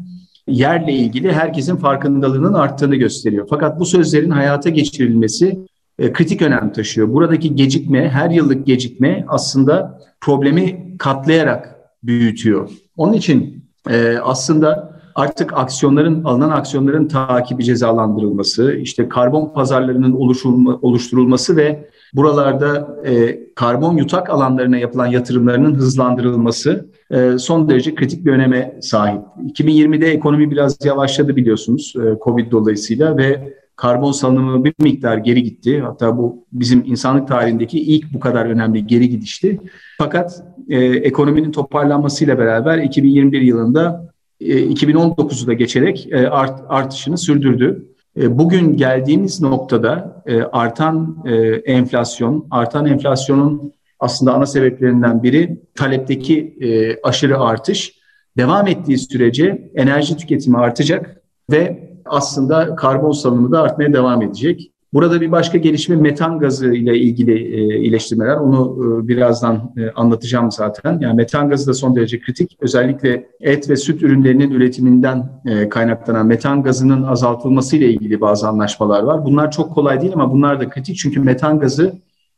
yerle 0.47 0.93
ilgili 0.93 1.31
herkesin 1.31 1.75
farkındalığının 1.75 2.53
arttığını 2.53 2.95
gösteriyor. 2.95 3.47
Fakat 3.49 3.79
bu 3.79 3.85
sözlerin 3.85 4.29
hayata 4.29 4.69
geçirilmesi 4.69 5.59
e, 5.99 6.13
kritik 6.13 6.41
önem 6.41 6.73
taşıyor. 6.73 7.13
Buradaki 7.13 7.55
gecikme, 7.55 8.09
her 8.09 8.29
yıllık 8.29 8.65
gecikme 8.65 9.25
aslında 9.27 10.01
problemi 10.21 10.97
katlayarak 10.97 11.76
büyütüyor. 12.03 12.69
Onun 12.97 13.13
için 13.13 13.63
e, 13.89 14.17
aslında 14.23 14.97
artık 15.15 15.53
aksiyonların, 15.53 16.23
alınan 16.23 16.49
aksiyonların 16.49 17.07
takibi 17.07 17.63
cezalandırılması, 17.63 18.73
işte 18.73 19.09
karbon 19.09 19.53
pazarlarının 19.53 20.11
oluşulma, 20.11 20.79
oluşturulması 20.81 21.55
ve 21.57 21.89
buralarda 22.13 22.97
e, 23.05 23.39
karbon 23.55 23.97
yutak 23.97 24.29
alanlarına 24.29 24.77
yapılan 24.77 25.07
yatırımlarının 25.07 25.75
hızlandırılması 25.75 26.89
e, 27.11 27.37
son 27.37 27.69
derece 27.69 27.95
kritik 27.95 28.25
bir 28.25 28.31
öneme 28.31 28.79
sahip. 28.81 29.21
2020'de 29.53 30.11
ekonomi 30.11 30.51
biraz 30.51 30.85
yavaşladı 30.85 31.35
biliyorsunuz 31.35 31.93
e, 31.95 32.17
Covid 32.23 32.51
dolayısıyla 32.51 33.17
ve 33.17 33.53
karbon 33.75 34.11
salınımı 34.11 34.65
bir 34.65 34.73
miktar 34.79 35.17
geri 35.17 35.43
gitti. 35.43 35.81
Hatta 35.81 36.17
bu 36.17 36.45
bizim 36.51 36.83
insanlık 36.85 37.27
tarihindeki 37.27 37.79
ilk 37.79 38.13
bu 38.13 38.19
kadar 38.19 38.45
önemli 38.45 38.87
geri 38.87 39.09
gidişti. 39.09 39.59
Fakat 39.97 40.43
e, 40.69 40.85
ekonominin 40.85 41.51
toparlanmasıyla 41.51 42.37
beraber 42.37 42.77
2021 42.77 43.41
yılında 43.41 44.13
e, 44.41 44.45
2019'u 44.45 45.47
da 45.47 45.53
geçerek 45.53 46.07
e, 46.11 46.29
art, 46.29 46.61
artışını 46.69 47.17
sürdürdü. 47.17 47.85
E, 48.17 48.37
bugün 48.37 48.77
geldiğimiz 48.77 49.41
noktada 49.41 50.23
e, 50.25 50.41
artan 50.41 51.17
e, 51.25 51.35
enflasyon, 51.55 52.47
artan 52.51 52.85
enflasyonun 52.85 53.73
aslında 53.99 54.33
ana 54.33 54.45
sebeplerinden 54.45 55.23
biri 55.23 55.61
talepteki 55.75 56.57
e, 56.61 57.01
aşırı 57.01 57.39
artış. 57.39 57.97
Devam 58.37 58.67
ettiği 58.67 58.97
sürece 58.97 59.71
enerji 59.75 60.17
tüketimi 60.17 60.57
artacak 60.57 61.21
ve 61.51 61.89
aslında 62.05 62.75
karbon 62.75 63.11
salınımı 63.11 63.51
da 63.51 63.61
artmaya 63.61 63.93
devam 63.93 64.21
edecek. 64.21 64.71
Burada 64.93 65.21
bir 65.21 65.31
başka 65.31 65.57
gelişme 65.57 65.95
metan 65.95 66.39
gazı 66.39 66.73
ile 66.73 66.97
ilgili 66.97 67.33
e, 67.33 67.79
iyileştirmeler. 67.79 68.35
Onu 68.35 68.77
e, 69.03 69.07
birazdan 69.07 69.73
e, 69.77 69.91
anlatacağım 69.91 70.51
zaten. 70.51 70.99
Yani 70.99 71.15
metan 71.15 71.49
gazı 71.49 71.67
da 71.67 71.73
son 71.73 71.95
derece 71.95 72.19
kritik. 72.19 72.57
Özellikle 72.61 73.27
et 73.41 73.69
ve 73.69 73.75
süt 73.75 74.03
ürünlerinin 74.03 74.51
üretiminden 74.51 75.41
e, 75.45 75.69
kaynaklanan 75.69 76.25
metan 76.27 76.63
gazının 76.63 77.03
azaltılması 77.03 77.77
ile 77.77 77.89
ilgili 77.89 78.21
bazı 78.21 78.47
anlaşmalar 78.47 79.03
var. 79.03 79.25
Bunlar 79.25 79.51
çok 79.51 79.73
kolay 79.73 80.01
değil 80.01 80.13
ama 80.13 80.31
bunlar 80.31 80.59
da 80.59 80.69
kritik. 80.69 80.97
Çünkü 80.97 81.19
metan 81.19 81.59
gazı 81.59 81.93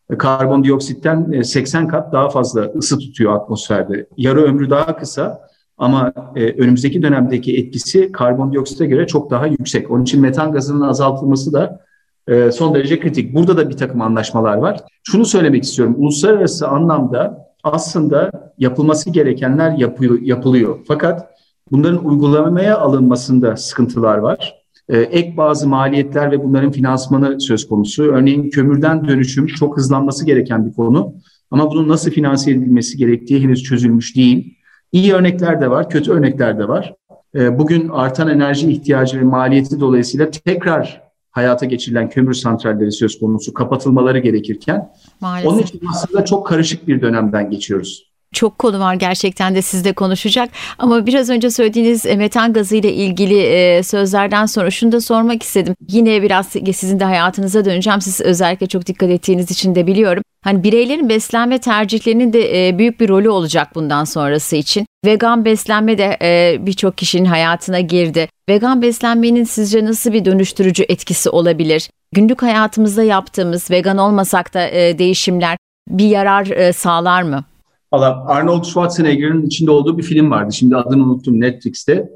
e, 0.10 0.18
karbondioksitten 0.18 1.42
80 1.42 1.86
e, 1.86 1.88
kat 1.88 2.14
daha 2.14 2.30
fazla 2.30 2.62
ısı 2.76 3.00
tutuyor 3.00 3.36
atmosferde. 3.36 4.08
Yarı 4.18 4.42
ömrü 4.42 4.70
daha 4.70 4.98
kısa 4.98 5.42
ama 5.78 6.14
e, 6.36 6.46
önümüzdeki 6.46 7.04
dönemdeki 7.04 7.58
etkisi 7.58 8.12
karbondioksite 8.12 8.86
göre 8.86 9.08
çok 9.08 9.32
daha 9.32 9.48
yüksek. 9.48 9.92
Onun 9.92 10.04
için 10.04 10.22
metan 10.22 10.52
gazının 10.52 10.82
azaltılması 10.82 11.54
da 11.54 11.89
e, 12.30 12.52
son 12.52 12.76
derece 12.76 13.00
kritik. 13.00 13.36
Burada 13.36 13.58
da 13.58 13.70
bir 13.70 13.78
takım 13.78 14.02
anlaşmalar 14.02 14.58
var. 14.58 14.80
Şunu 15.04 15.26
söylemek 15.26 15.64
istiyorum. 15.64 15.96
Uluslararası 15.98 16.68
anlamda 16.68 17.50
aslında 17.64 18.32
yapılması 18.58 19.10
gerekenler 19.10 19.72
yapıyor, 19.72 20.22
yapılıyor. 20.22 20.80
Fakat 20.88 21.30
bunların 21.72 22.06
uygulamaya 22.06 22.78
alınmasında 22.78 23.58
sıkıntılar 23.58 24.18
var. 24.18 24.56
E, 24.90 24.98
ek 25.00 25.38
bazı 25.38 25.68
maliyetler 25.68 26.32
ve 26.32 26.44
bunların 26.44 26.72
finansmanı 26.72 27.42
söz 27.42 27.68
konusu. 27.68 28.04
Örneğin 28.04 28.50
kömürden 28.50 29.08
dönüşüm 29.08 29.48
çok 29.48 29.78
hızlanması 29.78 30.26
gereken 30.26 30.66
bir 30.66 30.74
konu. 30.74 31.14
Ama 31.52 31.72
bunun 31.72 31.90
nasıl 31.90 32.12
finanse 32.12 32.52
edilmesi 32.52 32.98
gerektiği 32.98 33.44
henüz 33.44 33.64
çözülmüş 33.64 34.16
değil. 34.16 34.56
İyi 34.92 35.14
örnekler 35.14 35.62
de 35.62 35.70
var, 35.70 35.90
kötü 35.90 36.12
örnekler 36.12 36.60
de 36.60 36.68
var. 36.68 36.94
E, 37.36 37.60
bugün 37.60 37.90
artan 37.90 38.30
enerji 38.30 38.72
ihtiyacı 38.72 39.20
ve 39.20 39.24
maliyeti 39.24 39.80
dolayısıyla 39.80 40.30
tekrar 40.30 41.09
hayata 41.32 41.66
geçirilen 41.66 42.10
kömür 42.10 42.34
santralleri 42.34 42.92
söz 42.92 43.20
konusu 43.20 43.54
kapatılmaları 43.54 44.20
gerekirken 44.20 44.94
Maalesef. 45.22 45.52
onun 45.52 45.62
için 45.62 45.82
aslında 45.90 46.26
çok 46.26 46.48
karışık 46.48 46.88
bir 46.88 47.02
dönemden 47.02 47.50
geçiyoruz. 47.50 48.09
Çok 48.34 48.60
konu 48.60 48.80
var 48.80 48.94
gerçekten 48.94 49.56
de 49.56 49.62
sizle 49.62 49.94
konuşacak 49.94 50.50
ama 50.78 51.06
biraz 51.06 51.30
önce 51.30 51.50
söylediğiniz 51.50 52.06
e, 52.06 52.16
metan 52.16 52.54
gazı 52.54 52.76
ile 52.76 52.94
ilgili 52.94 53.40
e, 53.40 53.84
sözlerden 53.84 54.46
sonra 54.46 54.72
şunu 54.72 54.92
da 54.92 55.02
sormak 55.02 55.44
istedim. 55.44 55.76
Yine 55.88 56.22
biraz 56.22 56.48
sizin 56.48 57.00
de 57.00 57.04
hayatınıza 57.04 57.66
döneceğim. 57.66 58.02
Siz 58.02 58.22
özellikle 58.22 58.68
çok 58.68 58.86
dikkat 58.86 59.10
ettiğiniz 59.10 59.52
için 59.52 59.76
de 59.76 59.88
biliyorum. 59.88 60.24
Hani 60.44 60.64
bireylerin 60.64 61.10
beslenme 61.10 61.60
tercihlerinin 61.60 62.34
de 62.34 62.68
e, 62.68 62.78
büyük 62.78 63.00
bir 63.00 63.10
rolü 63.10 63.30
olacak 63.30 63.76
bundan 63.76 64.04
sonrası 64.04 64.56
için. 64.56 64.86
Vegan 65.06 65.46
beslenme 65.46 65.98
de 65.98 66.18
birçok 66.66 66.98
kişinin 66.98 67.26
hayatına 67.26 67.80
girdi. 67.80 68.28
Vegan 68.50 68.82
beslenmenin 68.82 69.44
sizce 69.44 69.86
nasıl 69.86 70.14
bir 70.14 70.26
dönüştürücü 70.26 70.84
etkisi 70.84 71.30
olabilir? 71.30 71.90
Günlük 72.12 72.42
hayatımızda 72.42 73.04
yaptığımız 73.04 73.72
vegan 73.72 73.98
olmasak 73.98 74.54
da 74.54 74.60
değişimler 75.00 75.58
bir 75.90 76.08
yarar 76.08 76.72
sağlar 76.72 77.22
mı? 77.22 77.44
Valla 77.94 78.26
Arnold 78.28 78.64
Schwarzenegger'in 78.64 79.46
içinde 79.46 79.72
olduğu 79.72 79.98
bir 79.98 80.04
film 80.04 80.32
vardı. 80.32 80.54
Şimdi 80.54 80.76
adını 80.76 81.04
unuttum 81.04 81.42
Netflix'te. 81.42 82.10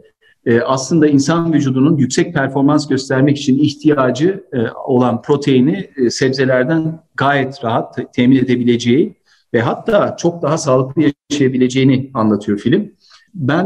Ee, 0.45 0.61
aslında 0.61 1.07
insan 1.07 1.53
vücudunun 1.53 1.97
yüksek 1.97 2.33
performans 2.33 2.87
göstermek 2.87 3.37
için 3.37 3.59
ihtiyacı 3.59 4.43
e, 4.53 4.57
olan 4.85 5.21
proteini 5.21 5.89
e, 5.97 6.09
sebzelerden 6.09 6.99
gayet 7.15 7.63
rahat 7.63 7.95
te- 7.95 8.07
temin 8.15 8.35
edebileceği 8.37 9.15
ve 9.53 9.61
hatta 9.61 10.15
çok 10.17 10.41
daha 10.41 10.57
sağlıklı 10.57 11.03
yaşayabileceğini 11.31 12.11
anlatıyor 12.13 12.57
film. 12.57 12.91
Ben 13.35 13.65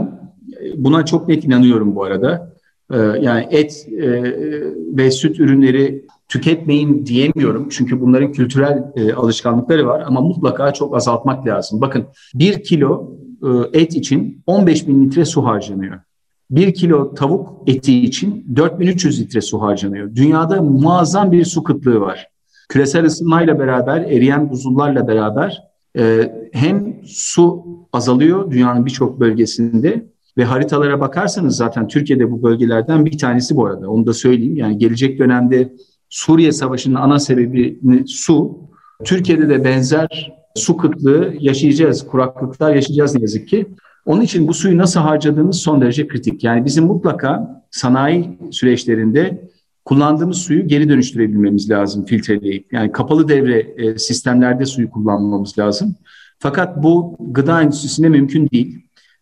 e, 0.61 0.83
buna 0.83 1.05
çok 1.05 1.27
net 1.27 1.45
inanıyorum 1.45 1.95
bu 1.95 2.03
arada. 2.03 2.57
Ee, 2.93 2.97
yani 2.97 3.47
et 3.51 3.87
e, 3.91 4.23
ve 4.97 5.11
süt 5.11 5.39
ürünleri 5.39 6.05
tüketmeyin 6.27 7.05
diyemiyorum. 7.05 7.69
Çünkü 7.69 8.01
bunların 8.01 8.31
kültürel 8.31 8.83
e, 8.95 9.13
alışkanlıkları 9.13 9.87
var 9.87 10.03
ama 10.07 10.21
mutlaka 10.21 10.73
çok 10.73 10.95
azaltmak 10.95 11.47
lazım. 11.47 11.81
Bakın 11.81 12.05
bir 12.33 12.63
kilo 12.63 13.11
e, 13.43 13.79
et 13.79 13.95
için 13.95 14.43
15 14.47 14.87
bin 14.87 15.05
litre 15.05 15.25
su 15.25 15.45
harcanıyor. 15.45 15.99
Bir 16.51 16.73
kilo 16.73 17.13
tavuk 17.13 17.63
eti 17.67 17.99
için 17.99 18.45
4300 18.55 19.21
litre 19.21 19.41
su 19.41 19.61
harcanıyor. 19.61 20.15
Dünyada 20.15 20.61
muazzam 20.61 21.31
bir 21.31 21.45
su 21.45 21.63
kıtlığı 21.63 22.01
var. 22.01 22.27
Küresel 22.69 23.05
ısınmayla 23.05 23.59
beraber, 23.59 24.01
eriyen 24.01 24.49
buzullarla 24.49 25.07
beraber 25.07 25.63
e, 25.97 26.31
hem 26.51 26.95
su 27.05 27.65
azalıyor 27.93 28.51
dünyanın 28.51 28.85
birçok 28.85 29.19
bölgesinde 29.19 30.05
ve 30.37 30.43
haritalara 30.45 30.99
bakarsanız 30.99 31.55
zaten 31.55 31.87
Türkiye'de 31.87 32.31
bu 32.31 32.43
bölgelerden 32.43 33.05
bir 33.05 33.17
tanesi 33.17 33.55
bu 33.55 33.65
arada. 33.65 33.89
Onu 33.89 34.05
da 34.05 34.13
söyleyeyim. 34.13 34.57
Yani 34.57 34.77
gelecek 34.77 35.19
dönemde 35.19 35.73
Suriye 36.09 36.51
Savaşı'nın 36.51 36.95
ana 36.95 37.19
sebebi 37.19 37.79
su. 38.07 38.57
Türkiye'de 39.05 39.49
de 39.49 39.63
benzer 39.63 40.33
su 40.55 40.77
kıtlığı 40.77 41.33
yaşayacağız, 41.39 42.07
kuraklıklar 42.07 42.75
yaşayacağız 42.75 43.15
ne 43.15 43.21
yazık 43.21 43.47
ki. 43.47 43.67
Onun 44.05 44.21
için 44.21 44.47
bu 44.47 44.53
suyu 44.53 44.77
nasıl 44.77 44.99
harcadığımız 44.99 45.57
son 45.57 45.81
derece 45.81 46.07
kritik. 46.07 46.43
Yani 46.43 46.65
bizim 46.65 46.85
mutlaka 46.85 47.63
sanayi 47.71 48.37
süreçlerinde 48.51 49.49
kullandığımız 49.85 50.37
suyu 50.37 50.67
geri 50.67 50.89
dönüştürebilmemiz 50.89 51.69
lazım 51.69 52.05
filtreleyip. 52.05 52.73
Yani 52.73 52.91
kapalı 52.91 53.27
devre 53.27 53.59
e, 53.59 53.97
sistemlerde 53.97 54.65
suyu 54.65 54.89
kullanmamız 54.89 55.59
lazım. 55.59 55.95
Fakat 56.39 56.83
bu 56.83 57.17
gıda 57.19 57.61
endüstrisinde 57.61 58.09
mümkün 58.09 58.49
değil. 58.49 58.79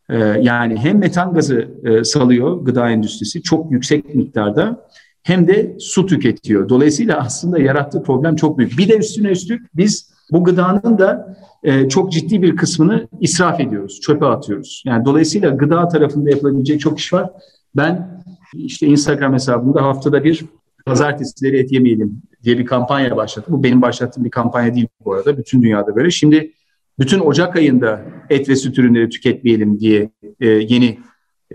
E, 0.09 0.17
yani 0.19 0.77
hem 0.77 0.97
metan 0.97 1.33
gazı 1.33 1.67
e, 1.83 2.03
salıyor 2.03 2.65
gıda 2.65 2.89
endüstrisi 2.89 3.41
çok 3.41 3.71
yüksek 3.71 4.15
miktarda 4.15 4.87
hem 5.25 5.47
de 5.47 5.75
su 5.79 6.05
tüketiyor. 6.05 6.69
Dolayısıyla 6.69 7.17
aslında 7.17 7.59
yarattığı 7.59 8.03
problem 8.03 8.35
çok 8.35 8.57
büyük. 8.57 8.77
Bir 8.77 8.89
de 8.89 8.97
üstüne 8.97 9.27
üstlük 9.27 9.75
biz 9.75 10.11
bu 10.31 10.43
gıdanın 10.43 10.97
da 10.97 11.37
e, 11.63 11.89
çok 11.89 12.11
ciddi 12.11 12.41
bir 12.41 12.55
kısmını 12.55 13.07
israf 13.19 13.59
ediyoruz, 13.59 13.99
çöpe 14.01 14.25
atıyoruz. 14.25 14.83
Yani 14.85 15.05
dolayısıyla 15.05 15.49
gıda 15.49 15.87
tarafında 15.87 16.29
yapılabilecek 16.29 16.79
çok 16.79 16.99
iş 16.99 17.13
var. 17.13 17.29
Ben 17.75 18.21
işte 18.53 18.87
Instagram 18.87 19.33
hesabımda 19.33 19.83
haftada 19.83 20.23
bir 20.23 20.45
pazartesileri 20.85 21.57
et 21.57 21.71
yemeyelim 21.71 22.21
diye 22.43 22.57
bir 22.57 22.65
kampanya 22.65 23.17
başlattım. 23.17 23.53
Bu 23.57 23.63
benim 23.63 23.81
başlattığım 23.81 24.25
bir 24.25 24.31
kampanya 24.31 24.75
değil 24.75 24.87
bu 25.05 25.13
arada. 25.13 25.37
Bütün 25.37 25.61
dünyada 25.61 25.95
böyle. 25.95 26.11
Şimdi 26.11 26.51
bütün 26.99 27.19
Ocak 27.19 27.55
ayında 27.55 28.01
et 28.29 28.49
ve 28.49 28.55
süt 28.55 28.79
ürünleri 28.79 29.09
tüketmeyelim 29.09 29.79
diye 29.79 30.09
e, 30.39 30.47
yeni 30.47 30.99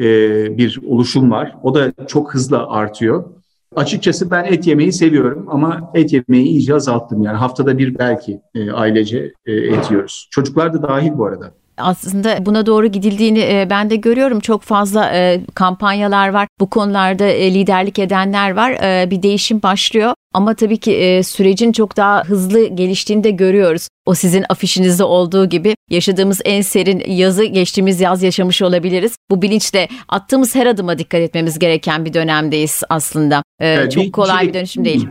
e, 0.00 0.04
bir 0.58 0.80
oluşum 0.86 1.30
var. 1.30 1.56
O 1.62 1.74
da 1.74 1.92
çok 2.06 2.34
hızlı 2.34 2.66
artıyor. 2.66 3.39
Açıkçası 3.76 4.30
ben 4.30 4.44
et 4.44 4.66
yemeyi 4.66 4.92
seviyorum 4.92 5.46
ama 5.48 5.90
et 5.94 6.12
yemeyi 6.12 6.46
iyice 6.46 6.74
azalttım. 6.74 7.22
Yani 7.22 7.36
haftada 7.36 7.78
bir 7.78 7.98
belki 7.98 8.40
e, 8.54 8.70
ailece 8.72 9.32
e, 9.46 9.52
et 9.52 9.90
yiyoruz. 9.90 10.28
Çocuklar 10.30 10.74
da 10.74 10.82
dahil 10.82 11.18
bu 11.18 11.24
arada 11.26 11.54
aslında 11.82 12.46
buna 12.46 12.66
doğru 12.66 12.86
gidildiğini 12.86 13.38
e, 13.38 13.66
ben 13.70 13.90
de 13.90 13.96
görüyorum. 13.96 14.40
Çok 14.40 14.62
fazla 14.62 15.10
e, 15.14 15.40
kampanyalar 15.54 16.28
var. 16.28 16.48
Bu 16.60 16.70
konularda 16.70 17.24
e, 17.24 17.54
liderlik 17.54 17.98
edenler 17.98 18.50
var. 18.50 18.72
Bir 19.10 19.22
değişim 19.22 19.62
başlıyor. 19.62 20.14
Ama 20.34 20.54
tabii 20.54 20.76
ki 20.76 21.20
sürecin 21.24 21.72
çok 21.72 21.96
daha 21.96 22.24
hızlı 22.24 22.66
geliştiğini 22.66 23.24
de 23.24 23.30
görüyoruz. 23.30 23.88
O 24.06 24.14
sizin 24.14 24.44
afişinizde 24.48 25.04
olduğu 25.04 25.48
gibi 25.48 25.74
yaşadığımız 25.90 26.40
en 26.44 26.60
serin 26.60 27.02
yazı 27.06 27.44
geçtiğimiz 27.44 28.00
yaz 28.00 28.22
yaşamış 28.22 28.62
olabiliriz. 28.62 29.16
Bu 29.30 29.42
bilinçle 29.42 29.88
attığımız 30.08 30.54
her 30.54 30.66
adıma 30.66 30.98
dikkat 30.98 31.20
etmemiz 31.20 31.58
gereken 31.58 32.04
bir 32.04 32.14
dönemdeyiz 32.14 32.82
aslında. 32.88 33.42
Evet, 33.60 33.92
çok 33.92 34.12
kolay 34.12 34.48
bir 34.48 34.54
dönüşüm 34.54 34.84
değil. 34.84 35.08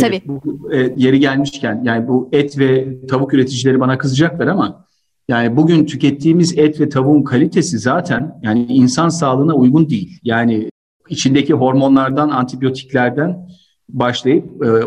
Tabii. 0.00 0.22
bu, 0.26 0.72
e, 0.72 0.92
yeri 0.96 1.20
gelmişken 1.20 1.80
yani 1.84 2.08
bu 2.08 2.28
et 2.32 2.58
ve 2.58 2.86
tavuk 3.06 3.34
üreticileri 3.34 3.80
bana 3.80 3.98
kızacaklar 3.98 4.46
ama 4.46 4.85
yani 5.28 5.56
bugün 5.56 5.86
tükettiğimiz 5.86 6.58
et 6.58 6.80
ve 6.80 6.88
tavuğun 6.88 7.22
kalitesi 7.22 7.78
zaten 7.78 8.40
yani 8.42 8.66
insan 8.68 9.08
sağlığına 9.08 9.54
uygun 9.54 9.88
değil. 9.90 10.18
Yani 10.22 10.70
içindeki 11.08 11.52
hormonlardan, 11.52 12.28
antibiyotiklerden 12.28 13.48
başlayıp 13.88 14.64
e, 14.64 14.84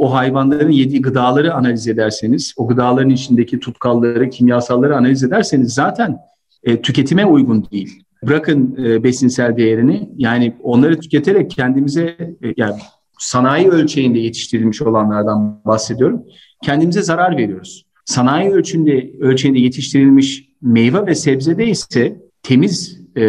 o, 0.00 0.14
hayvanların 0.14 0.70
yediği 0.70 1.02
gıdaları 1.02 1.54
analiz 1.54 1.88
ederseniz, 1.88 2.54
o 2.56 2.68
gıdaların 2.68 3.10
içindeki 3.10 3.60
tutkalları, 3.60 4.30
kimyasalları 4.30 4.96
analiz 4.96 5.24
ederseniz 5.24 5.74
zaten 5.74 6.18
e, 6.64 6.82
tüketime 6.82 7.26
uygun 7.26 7.66
değil. 7.72 8.02
Bırakın 8.26 8.76
e, 8.84 9.04
besinsel 9.04 9.56
değerini, 9.56 10.10
yani 10.16 10.56
onları 10.62 11.00
tüketerek 11.00 11.50
kendimize, 11.50 12.02
e, 12.42 12.54
yani 12.56 12.76
sanayi 13.18 13.68
ölçeğinde 13.68 14.18
yetiştirilmiş 14.18 14.82
olanlardan 14.82 15.60
bahsediyorum, 15.64 16.22
kendimize 16.62 17.02
zarar 17.02 17.36
veriyoruz. 17.36 17.86
Sanayi 18.10 18.50
ölçünde, 18.50 19.10
ölçeğinde 19.20 19.58
yetiştirilmiş 19.58 20.44
meyve 20.62 21.06
ve 21.06 21.14
sebzede 21.14 21.66
ise 21.66 22.16
temiz 22.42 23.00
e, 23.16 23.22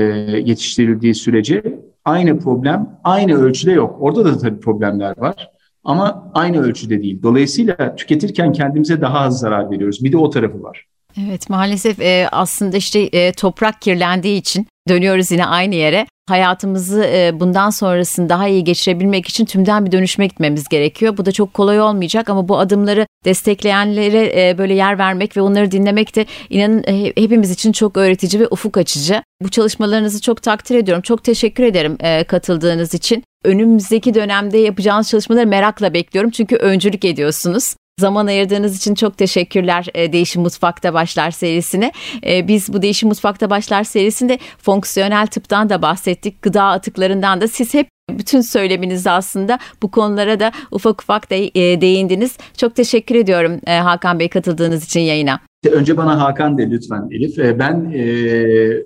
yetiştirildiği 0.45 1.15
sürece 1.15 1.79
aynı 2.05 2.39
problem 2.39 2.99
aynı 3.03 3.33
ölçüde 3.33 3.71
yok. 3.71 3.97
Orada 3.99 4.25
da 4.25 4.37
tabii 4.37 4.59
problemler 4.59 5.17
var 5.17 5.49
ama 5.83 6.31
aynı 6.33 6.61
ölçüde 6.61 7.03
değil. 7.03 7.23
Dolayısıyla 7.23 7.95
tüketirken 7.95 8.53
kendimize 8.53 9.01
daha 9.01 9.19
az 9.19 9.39
zarar 9.39 9.71
veriyoruz. 9.71 10.03
Bir 10.03 10.11
de 10.11 10.17
o 10.17 10.29
tarafı 10.29 10.63
var. 10.63 10.85
Evet 11.27 11.49
maalesef 11.49 11.99
e, 11.99 12.27
aslında 12.31 12.77
işte 12.77 12.99
e, 12.99 13.31
toprak 13.31 13.81
kirlendiği 13.81 14.39
için 14.39 14.67
dönüyoruz 14.89 15.31
yine 15.31 15.45
aynı 15.45 15.75
yere. 15.75 16.05
Hayatımızı 16.31 17.03
e, 17.03 17.39
bundan 17.39 17.69
sonrasını 17.69 18.29
daha 18.29 18.47
iyi 18.47 18.63
geçirebilmek 18.63 19.27
için 19.27 19.45
tümden 19.45 19.85
bir 19.85 19.91
dönüşme 19.91 20.27
gitmemiz 20.27 20.67
gerekiyor. 20.67 21.17
Bu 21.17 21.25
da 21.25 21.31
çok 21.31 21.53
kolay 21.53 21.81
olmayacak 21.81 22.29
ama 22.29 22.47
bu 22.47 22.57
adımları 22.57 23.07
destekleyenlere 23.25 24.49
e, 24.49 24.57
böyle 24.57 24.73
yer 24.73 24.97
vermek 24.97 25.37
ve 25.37 25.41
onları 25.41 25.71
dinlemek 25.71 26.15
de 26.15 26.25
inanın 26.49 26.83
e, 26.87 27.05
hepimiz 27.05 27.51
için 27.51 27.71
çok 27.71 27.97
öğretici 27.97 28.41
ve 28.41 28.47
ufuk 28.51 28.77
açıcı. 28.77 29.23
Bu 29.41 29.49
çalışmalarınızı 29.49 30.21
çok 30.21 30.41
takdir 30.41 30.75
ediyorum. 30.75 31.01
Çok 31.01 31.23
teşekkür 31.23 31.63
ederim 31.63 31.97
katıldığınız 32.27 32.93
için. 32.93 33.23
Önümüzdeki 33.43 34.13
dönemde 34.13 34.57
yapacağınız 34.57 35.09
çalışmaları 35.09 35.47
merakla 35.47 35.93
bekliyorum 35.93 36.31
çünkü 36.31 36.55
öncülük 36.55 37.05
ediyorsunuz. 37.05 37.75
Zaman 38.01 38.27
ayırdığınız 38.27 38.77
için 38.77 38.95
çok 38.95 39.17
teşekkürler 39.17 39.87
e, 39.93 40.13
Değişim 40.13 40.41
Mutfak'ta 40.41 40.93
Başlar 40.93 41.31
serisine. 41.31 41.91
E, 42.27 42.47
biz 42.47 42.73
bu 42.73 42.81
Değişim 42.81 43.09
Mutfak'ta 43.09 43.49
Başlar 43.49 43.83
serisinde 43.83 44.39
fonksiyonel 44.57 45.27
tıptan 45.27 45.69
da 45.69 45.81
bahsettik. 45.81 46.41
Gıda 46.41 46.63
atıklarından 46.63 47.41
da 47.41 47.47
siz 47.47 47.73
hep 47.73 47.87
bütün 48.09 48.41
söyleminizde 48.41 49.11
aslında 49.11 49.59
bu 49.81 49.91
konulara 49.91 50.39
da 50.39 50.51
ufak 50.71 51.01
ufak 51.01 51.29
de, 51.29 51.45
e, 51.45 51.81
değindiniz. 51.81 52.37
Çok 52.57 52.75
teşekkür 52.75 53.15
ediyorum 53.15 53.59
e, 53.67 53.77
Hakan 53.77 54.19
Bey 54.19 54.29
katıldığınız 54.29 54.85
için 54.85 54.99
yayına. 54.99 55.39
Önce 55.71 55.97
bana 55.97 56.21
Hakan 56.21 56.57
de 56.57 56.69
lütfen 56.69 57.07
Elif. 57.11 57.39
E, 57.39 57.59
ben 57.59 57.91
e, 57.95 58.03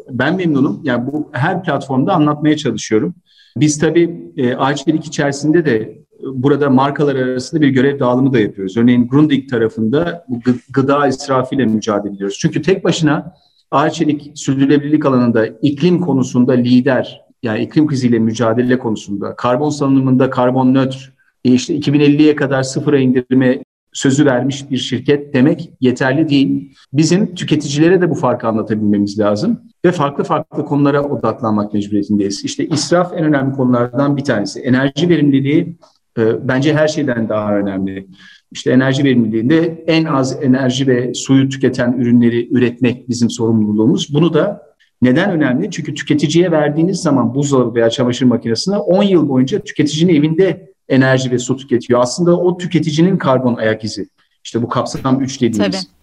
ben 0.09 0.35
memnunum. 0.35 0.81
Yani 0.83 1.07
bu 1.11 1.29
her 1.31 1.63
platformda 1.63 2.13
anlatmaya 2.13 2.57
çalışıyorum. 2.57 3.15
Biz 3.57 3.79
tabii 3.79 4.31
e, 4.37 4.55
Ağaççelik 4.55 5.05
içerisinde 5.05 5.65
de 5.65 6.04
burada 6.25 6.69
markalar 6.69 7.15
arasında 7.15 7.61
bir 7.61 7.69
görev 7.69 7.99
dağılımı 7.99 8.33
da 8.33 8.39
yapıyoruz. 8.39 8.77
Örneğin 8.77 9.07
Grundig 9.07 9.49
tarafında 9.49 10.25
gıda 10.73 11.07
israfıyla 11.07 11.65
mücadele 11.65 12.13
ediyoruz. 12.13 12.37
Çünkü 12.39 12.61
tek 12.61 12.83
başına 12.83 13.33
Arçelik 13.71 14.31
sürdürülebilirlik 14.35 15.05
alanında 15.05 15.47
iklim 15.47 15.99
konusunda 15.99 16.51
lider, 16.51 17.21
yani 17.43 17.61
iklim 17.61 17.87
kriziyle 17.87 18.19
mücadele 18.19 18.79
konusunda, 18.79 19.35
karbon 19.35 19.69
salınımında 19.69 20.29
karbon 20.29 20.73
nötr, 20.73 21.13
e 21.45 21.51
işte 21.51 21.77
2050'ye 21.77 22.35
kadar 22.35 22.63
sıfıra 22.63 22.99
indirme 22.99 23.63
sözü 23.93 24.25
vermiş 24.25 24.71
bir 24.71 24.77
şirket 24.77 25.33
demek 25.33 25.69
yeterli 25.81 26.29
değil. 26.29 26.75
Bizim 26.93 27.35
tüketicilere 27.35 28.01
de 28.01 28.09
bu 28.09 28.15
farkı 28.15 28.47
anlatabilmemiz 28.47 29.19
lazım 29.19 29.61
ve 29.85 29.91
farklı 29.91 30.23
farklı 30.23 30.65
konulara 30.65 31.03
odaklanmak 31.03 31.73
mecburiyetindeyiz. 31.73 32.45
İşte 32.45 32.67
israf 32.67 33.13
en 33.13 33.23
önemli 33.23 33.55
konulardan 33.55 34.17
bir 34.17 34.23
tanesi. 34.23 34.59
Enerji 34.59 35.09
verimliliği 35.09 35.77
e, 36.17 36.47
bence 36.47 36.73
her 36.73 36.87
şeyden 36.87 37.29
daha 37.29 37.57
önemli. 37.57 38.07
İşte 38.51 38.71
enerji 38.71 39.03
verimliliğinde 39.03 39.83
en 39.87 40.05
az 40.05 40.43
enerji 40.43 40.87
ve 40.87 41.13
suyu 41.13 41.49
tüketen 41.49 41.93
ürünleri 41.93 42.49
üretmek 42.51 43.09
bizim 43.09 43.29
sorumluluğumuz. 43.29 44.13
Bunu 44.13 44.33
da 44.33 44.61
neden 45.01 45.31
önemli? 45.31 45.71
Çünkü 45.71 45.93
tüketiciye 45.93 46.51
verdiğiniz 46.51 47.01
zaman 47.01 47.35
buzdolabı 47.35 47.75
veya 47.75 47.89
çamaşır 47.89 48.25
makinesine 48.25 48.77
10 48.77 49.03
yıl 49.03 49.29
boyunca 49.29 49.59
tüketicinin 49.59 50.15
evinde 50.15 50.71
enerji 50.89 51.31
ve 51.31 51.39
su 51.39 51.57
tüketiyor. 51.57 51.99
Aslında 51.99 52.39
o 52.39 52.57
tüketicinin 52.57 53.17
karbon 53.17 53.55
ayak 53.55 53.83
izi. 53.83 54.07
İşte 54.43 54.61
bu 54.61 54.69
kapsam 54.69 55.21
3 55.21 55.41
dediğimiz. 55.41 55.81
Tabii. 55.81 55.95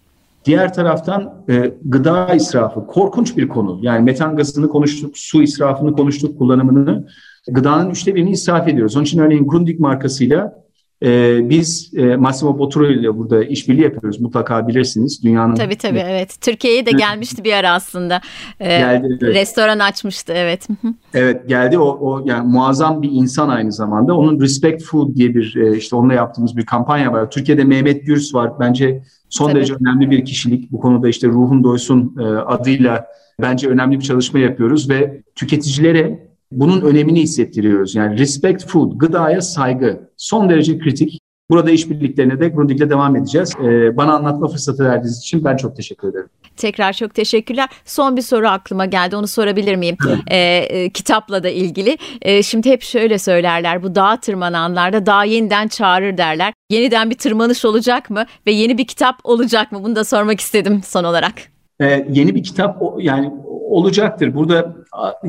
Diğer 0.45 0.73
taraftan 0.73 1.43
e, 1.49 1.73
gıda 1.85 2.33
israfı 2.33 2.87
korkunç 2.87 3.37
bir 3.37 3.47
konu. 3.47 3.79
Yani 3.81 4.03
metan 4.03 4.35
gazını 4.35 4.69
konuştuk, 4.69 5.17
su 5.17 5.43
israfını 5.43 5.93
konuştuk, 5.93 6.39
kullanımını. 6.39 7.07
Gıdanın 7.47 7.89
üçte 7.89 8.15
birini 8.15 8.31
israf 8.31 8.67
ediyoruz. 8.67 8.95
Onun 8.95 9.03
için 9.03 9.19
örneğin 9.19 9.47
Grundig 9.47 9.79
markasıyla 9.79 10.63
ee, 11.03 11.49
biz 11.49 11.91
e, 11.97 12.15
Massimo 12.15 12.59
Bottura 12.59 12.87
ile 12.87 13.17
burada 13.17 13.43
işbirliği 13.43 13.81
yapıyoruz. 13.81 14.21
Mutlaka 14.21 14.67
bilirsiniz. 14.67 15.23
Dünyanın 15.23 15.55
Tabii 15.55 15.75
tabii 15.75 15.99
evet. 15.99 16.09
evet. 16.09 16.37
Türkiye'ye 16.41 16.85
de 16.85 16.91
gelmişti 16.91 17.43
bir 17.43 17.53
ara 17.53 17.71
aslında. 17.71 18.21
Ee, 18.59 18.65
geldi, 18.67 19.17
evet. 19.21 19.35
Restoran 19.35 19.79
açmıştı 19.79 20.33
evet. 20.35 20.67
evet 21.13 21.49
geldi. 21.49 21.77
O, 21.77 21.97
o 22.01 22.23
yani 22.25 22.47
muazzam 22.47 23.01
bir 23.01 23.09
insan 23.11 23.49
aynı 23.49 23.71
zamanda. 23.71 24.17
Onun 24.17 24.41
Respect 24.41 24.83
Food 24.83 25.15
diye 25.15 25.35
bir 25.35 25.55
e, 25.55 25.77
işte 25.77 25.95
onunla 25.95 26.13
yaptığımız 26.13 26.57
bir 26.57 26.65
kampanya 26.65 27.13
var. 27.13 27.31
Türkiye'de 27.31 27.63
Mehmet 27.63 28.05
Gürs 28.05 28.33
var. 28.33 28.51
Bence 28.59 29.03
son 29.29 29.45
tabii. 29.45 29.55
derece 29.55 29.73
önemli 29.73 30.11
bir 30.11 30.25
kişilik. 30.25 30.71
Bu 30.71 30.79
konuda 30.79 31.09
işte 31.09 31.27
Ruhun 31.27 31.63
Doysun 31.63 32.15
e, 32.19 32.23
adıyla 32.23 33.05
bence 33.41 33.67
önemli 33.67 33.99
bir 33.99 34.03
çalışma 34.03 34.39
yapıyoruz 34.39 34.89
ve 34.89 35.23
tüketicilere 35.35 36.32
bunun 36.59 36.81
önemini 36.81 37.21
hissettiriyoruz. 37.21 37.95
Yani 37.95 38.19
respect 38.19 38.67
food, 38.67 38.91
gıdaya 38.95 39.41
saygı 39.41 40.09
son 40.17 40.49
derece 40.49 40.79
kritik. 40.79 41.19
Burada 41.49 41.71
işbirliklerine 41.71 42.39
de 42.39 42.49
Grundig'le 42.49 42.89
devam 42.89 43.15
edeceğiz. 43.15 43.53
Ee, 43.63 43.97
bana 43.97 44.13
anlatma 44.13 44.47
fırsatı 44.47 44.85
verdiğiniz 44.85 45.19
için 45.19 45.45
ben 45.45 45.57
çok 45.57 45.75
teşekkür 45.75 46.09
ederim. 46.09 46.29
Tekrar 46.57 46.93
çok 46.93 47.13
teşekkürler. 47.13 47.69
Son 47.85 48.17
bir 48.17 48.21
soru 48.21 48.47
aklıma 48.47 48.85
geldi. 48.85 49.15
Onu 49.15 49.27
sorabilir 49.27 49.75
miyim? 49.75 49.97
Ee, 50.31 50.37
e, 50.37 50.89
kitapla 50.89 51.43
da 51.43 51.49
ilgili. 51.49 51.97
E, 52.21 52.43
şimdi 52.43 52.69
hep 52.69 52.81
şöyle 52.81 53.17
söylerler. 53.17 53.83
Bu 53.83 53.95
dağa 53.95 54.19
tırmananlarda 54.19 55.05
dağ 55.05 55.23
yeniden 55.23 55.67
çağırır 55.67 56.17
derler. 56.17 56.53
Yeniden 56.69 57.09
bir 57.09 57.17
tırmanış 57.17 57.65
olacak 57.65 58.09
mı? 58.09 58.25
Ve 58.47 58.51
yeni 58.51 58.77
bir 58.77 58.87
kitap 58.87 59.15
olacak 59.23 59.71
mı? 59.71 59.83
Bunu 59.83 59.95
da 59.95 60.03
sormak 60.03 60.39
istedim 60.39 60.81
son 60.85 61.03
olarak. 61.03 61.52
E, 61.81 62.07
yeni 62.09 62.35
bir 62.35 62.43
kitap 62.43 62.81
yani 62.97 63.33
olacaktır. 63.47 64.35
Burada 64.35 64.75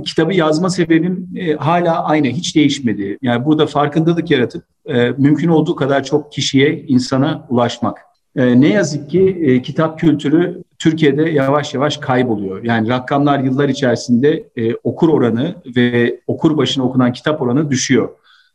kitabı 0.04 0.34
yazma 0.34 0.70
sebebim 0.70 1.28
e, 1.36 1.52
hala 1.52 2.04
aynı, 2.04 2.26
hiç 2.26 2.56
değişmedi. 2.56 3.18
Yani 3.22 3.44
burada 3.44 3.66
farkındalık 3.66 4.30
yaratıp 4.30 4.64
e, 4.86 5.10
mümkün 5.10 5.48
olduğu 5.48 5.76
kadar 5.76 6.04
çok 6.04 6.32
kişiye, 6.32 6.78
insana 6.82 7.46
ulaşmak. 7.48 7.98
E, 8.36 8.60
ne 8.60 8.68
yazık 8.68 9.10
ki 9.10 9.38
e, 9.42 9.62
kitap 9.62 9.98
kültürü 9.98 10.62
Türkiye'de 10.78 11.22
yavaş 11.22 11.74
yavaş 11.74 11.96
kayboluyor. 11.96 12.64
Yani 12.64 12.88
rakamlar 12.88 13.38
yıllar 13.38 13.68
içerisinde 13.68 14.48
e, 14.56 14.74
okur 14.74 15.08
oranı 15.08 15.54
ve 15.76 16.20
okur 16.26 16.56
başına 16.56 16.84
okunan 16.84 17.12
kitap 17.12 17.42
oranı 17.42 17.70
düşüyor. 17.70 18.08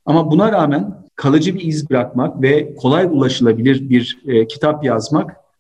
Ama 0.05 0.31
buna 0.31 0.51
rağmen 0.51 0.95
kalıcı 1.15 1.55
bir 1.55 1.61
iz 1.61 1.89
bırakmak 1.89 2.41
ve 2.41 2.75
kolay 2.75 3.05
ulaşılabilir 3.05 3.89
bir 3.89 4.19
e, 4.27 4.47
kitap 4.47 4.83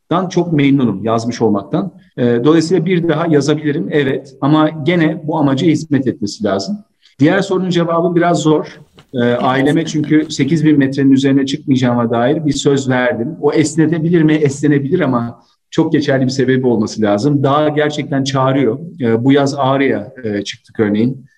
yazmaktan 0.09 0.29
çok 0.29 0.53
memnunum 0.53 1.03
yazmış 1.03 1.41
olmaktan. 1.41 1.91
E, 2.17 2.43
dolayısıyla 2.43 2.85
bir 2.85 3.07
daha 3.07 3.27
yazabilirim 3.27 3.87
evet 3.91 4.35
ama 4.41 4.69
gene 4.83 5.21
bu 5.23 5.37
amaca 5.37 5.67
hizmet 5.67 6.07
etmesi 6.07 6.43
lazım. 6.43 6.77
Diğer 7.19 7.41
sorunun 7.41 7.69
cevabı 7.69 8.15
biraz 8.15 8.37
zor. 8.39 8.79
E, 9.13 9.19
aileme 9.19 9.85
çünkü 9.85 10.25
8 10.29 10.65
bin 10.65 10.77
metrenin 10.77 11.11
üzerine 11.11 11.45
çıkmayacağıma 11.45 12.09
dair 12.09 12.45
bir 12.45 12.53
söz 12.53 12.89
verdim. 12.89 13.35
O 13.41 13.51
esnetebilir 13.51 14.23
mi? 14.23 14.33
Esnenebilir 14.33 14.99
ama 14.99 15.43
çok 15.71 15.91
geçerli 15.91 16.25
bir 16.25 16.31
sebebi 16.31 16.67
olması 16.67 17.01
lazım. 17.01 17.43
Dağ 17.43 17.69
gerçekten 17.69 18.23
çağırıyor. 18.23 18.79
E, 19.01 19.23
bu 19.23 19.31
yaz 19.31 19.55
Ağrı'ya 19.57 20.13
e, 20.23 20.43
çıktık 20.43 20.79
örneğin 20.79 21.29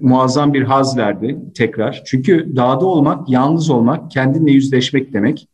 muazzam 0.00 0.52
bir 0.52 0.62
haz 0.62 0.96
verdi 0.96 1.36
tekrar. 1.54 2.02
Çünkü 2.06 2.56
dağda 2.56 2.86
olmak, 2.86 3.30
yalnız 3.30 3.70
olmak, 3.70 4.10
kendinle 4.10 4.50
yüzleşmek 4.52 5.12
demek. 5.12 5.48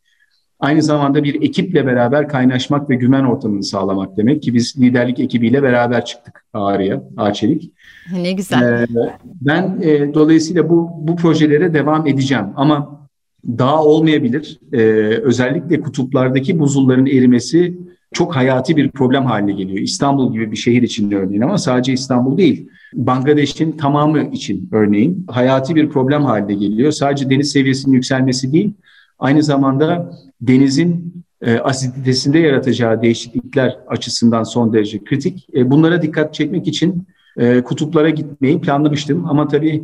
Aynı 0.59 0.81
zamanda 0.81 1.23
bir 1.23 1.41
ekiple 1.41 1.85
beraber 1.85 2.27
kaynaşmak 2.27 2.89
ve 2.89 2.95
güven 2.95 3.23
ortamını 3.23 3.63
sağlamak 3.63 4.17
demek 4.17 4.43
ki 4.43 4.53
biz 4.53 4.75
liderlik 4.79 5.19
ekibiyle 5.19 5.63
beraber 5.63 6.05
çıktık 6.05 6.45
Ağrı'ya, 6.53 7.03
Ağçelik. 7.17 7.71
Ne 8.13 8.31
güzel. 8.31 8.83
Ee, 8.83 8.87
ben 9.25 9.79
e, 9.81 10.13
dolayısıyla 10.13 10.69
bu, 10.69 10.89
bu 11.01 11.15
projelere 11.15 11.73
devam 11.73 12.07
edeceğim 12.07 12.45
ama 12.55 13.07
dağ 13.47 13.83
olmayabilir. 13.83 14.59
Ee, 14.73 14.77
özellikle 15.23 15.81
kutuplardaki 15.81 16.59
buzulların 16.59 17.05
erimesi 17.05 17.77
çok 18.13 18.35
hayati 18.35 18.77
bir 18.77 18.91
problem 18.91 19.25
haline 19.25 19.51
geliyor. 19.51 19.79
İstanbul 19.79 20.33
gibi 20.33 20.51
bir 20.51 20.57
şehir 20.57 20.81
için 20.81 21.11
örneğin 21.11 21.41
ama 21.41 21.57
sadece 21.57 21.93
İstanbul 21.93 22.37
değil. 22.37 22.69
Bangladeş'in 22.93 23.71
tamamı 23.71 24.23
için 24.23 24.69
örneğin 24.71 25.25
hayati 25.27 25.75
bir 25.75 25.89
problem 25.89 26.23
haline 26.23 26.53
geliyor. 26.53 26.91
Sadece 26.91 27.29
deniz 27.29 27.51
seviyesinin 27.51 27.95
yükselmesi 27.95 28.53
değil, 28.53 28.73
aynı 29.19 29.43
zamanda 29.43 30.11
denizin 30.41 31.23
e, 31.41 31.57
asiditesinde 31.57 32.39
yaratacağı 32.39 33.01
değişiklikler 33.01 33.79
açısından 33.87 34.43
son 34.43 34.73
derece 34.73 35.03
kritik. 35.03 35.47
E, 35.55 35.71
bunlara 35.71 36.01
dikkat 36.01 36.33
çekmek 36.33 36.67
için 36.67 37.07
e, 37.37 37.61
kutuplara 37.61 38.09
gitmeyi 38.09 38.61
planlamıştım 38.61 39.25
ama 39.25 39.47
tabii 39.47 39.83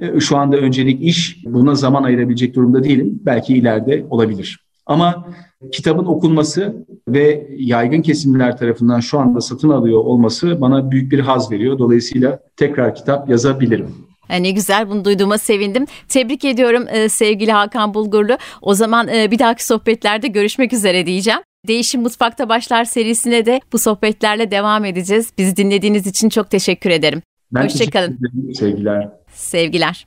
e, 0.00 0.20
şu 0.20 0.36
anda 0.36 0.56
öncelik 0.56 1.02
iş 1.02 1.44
buna 1.44 1.74
zaman 1.74 2.02
ayırabilecek 2.02 2.54
durumda 2.54 2.84
değilim. 2.84 3.20
Belki 3.26 3.54
ileride 3.54 4.06
olabilir. 4.10 4.64
Ama 4.86 5.26
kitabın 5.72 6.04
okunması 6.04 6.86
ve 7.08 7.48
yaygın 7.56 8.02
kesimler 8.02 8.56
tarafından 8.56 9.00
şu 9.00 9.18
anda 9.18 9.40
satın 9.40 9.68
alıyor 9.68 9.98
olması 9.98 10.60
bana 10.60 10.90
büyük 10.90 11.12
bir 11.12 11.20
haz 11.20 11.50
veriyor. 11.50 11.78
Dolayısıyla 11.78 12.38
tekrar 12.56 12.94
kitap 12.94 13.28
yazabilirim. 13.30 14.07
Ne 14.30 14.50
güzel 14.50 14.90
bunu 14.90 15.04
duyduğuma 15.04 15.38
sevindim. 15.38 15.86
Tebrik 16.08 16.44
ediyorum 16.44 16.86
e, 16.88 17.08
sevgili 17.08 17.52
Hakan 17.52 17.94
Bulgurlu. 17.94 18.38
O 18.62 18.74
zaman 18.74 19.08
e, 19.08 19.30
bir 19.30 19.38
dahaki 19.38 19.64
sohbetlerde 19.64 20.28
görüşmek 20.28 20.72
üzere 20.72 21.06
diyeceğim. 21.06 21.40
Değişim 21.66 22.02
Mutfakta 22.02 22.48
Başlar 22.48 22.84
serisine 22.84 23.46
de 23.46 23.60
bu 23.72 23.78
sohbetlerle 23.78 24.50
devam 24.50 24.84
edeceğiz. 24.84 25.32
Bizi 25.38 25.56
dinlediğiniz 25.56 26.06
için 26.06 26.28
çok 26.28 26.50
teşekkür 26.50 26.90
ederim. 26.90 27.22
Ben 27.52 27.64
Hoşçakalın. 27.64 28.18
Sevgiler. 28.58 29.08
Sevgiler. 29.34 30.06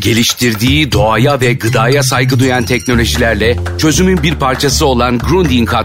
Geliştirdiği 0.00 0.92
doğaya 0.92 1.40
ve 1.40 1.52
gıdaya 1.52 2.02
saygı 2.02 2.38
duyan 2.38 2.64
teknolojilerle 2.64 3.56
çözümün 3.78 4.22
bir 4.22 4.34
parçası 4.34 4.86
olan 4.86 5.18
Grundin 5.18 5.64
katkı 5.64 5.78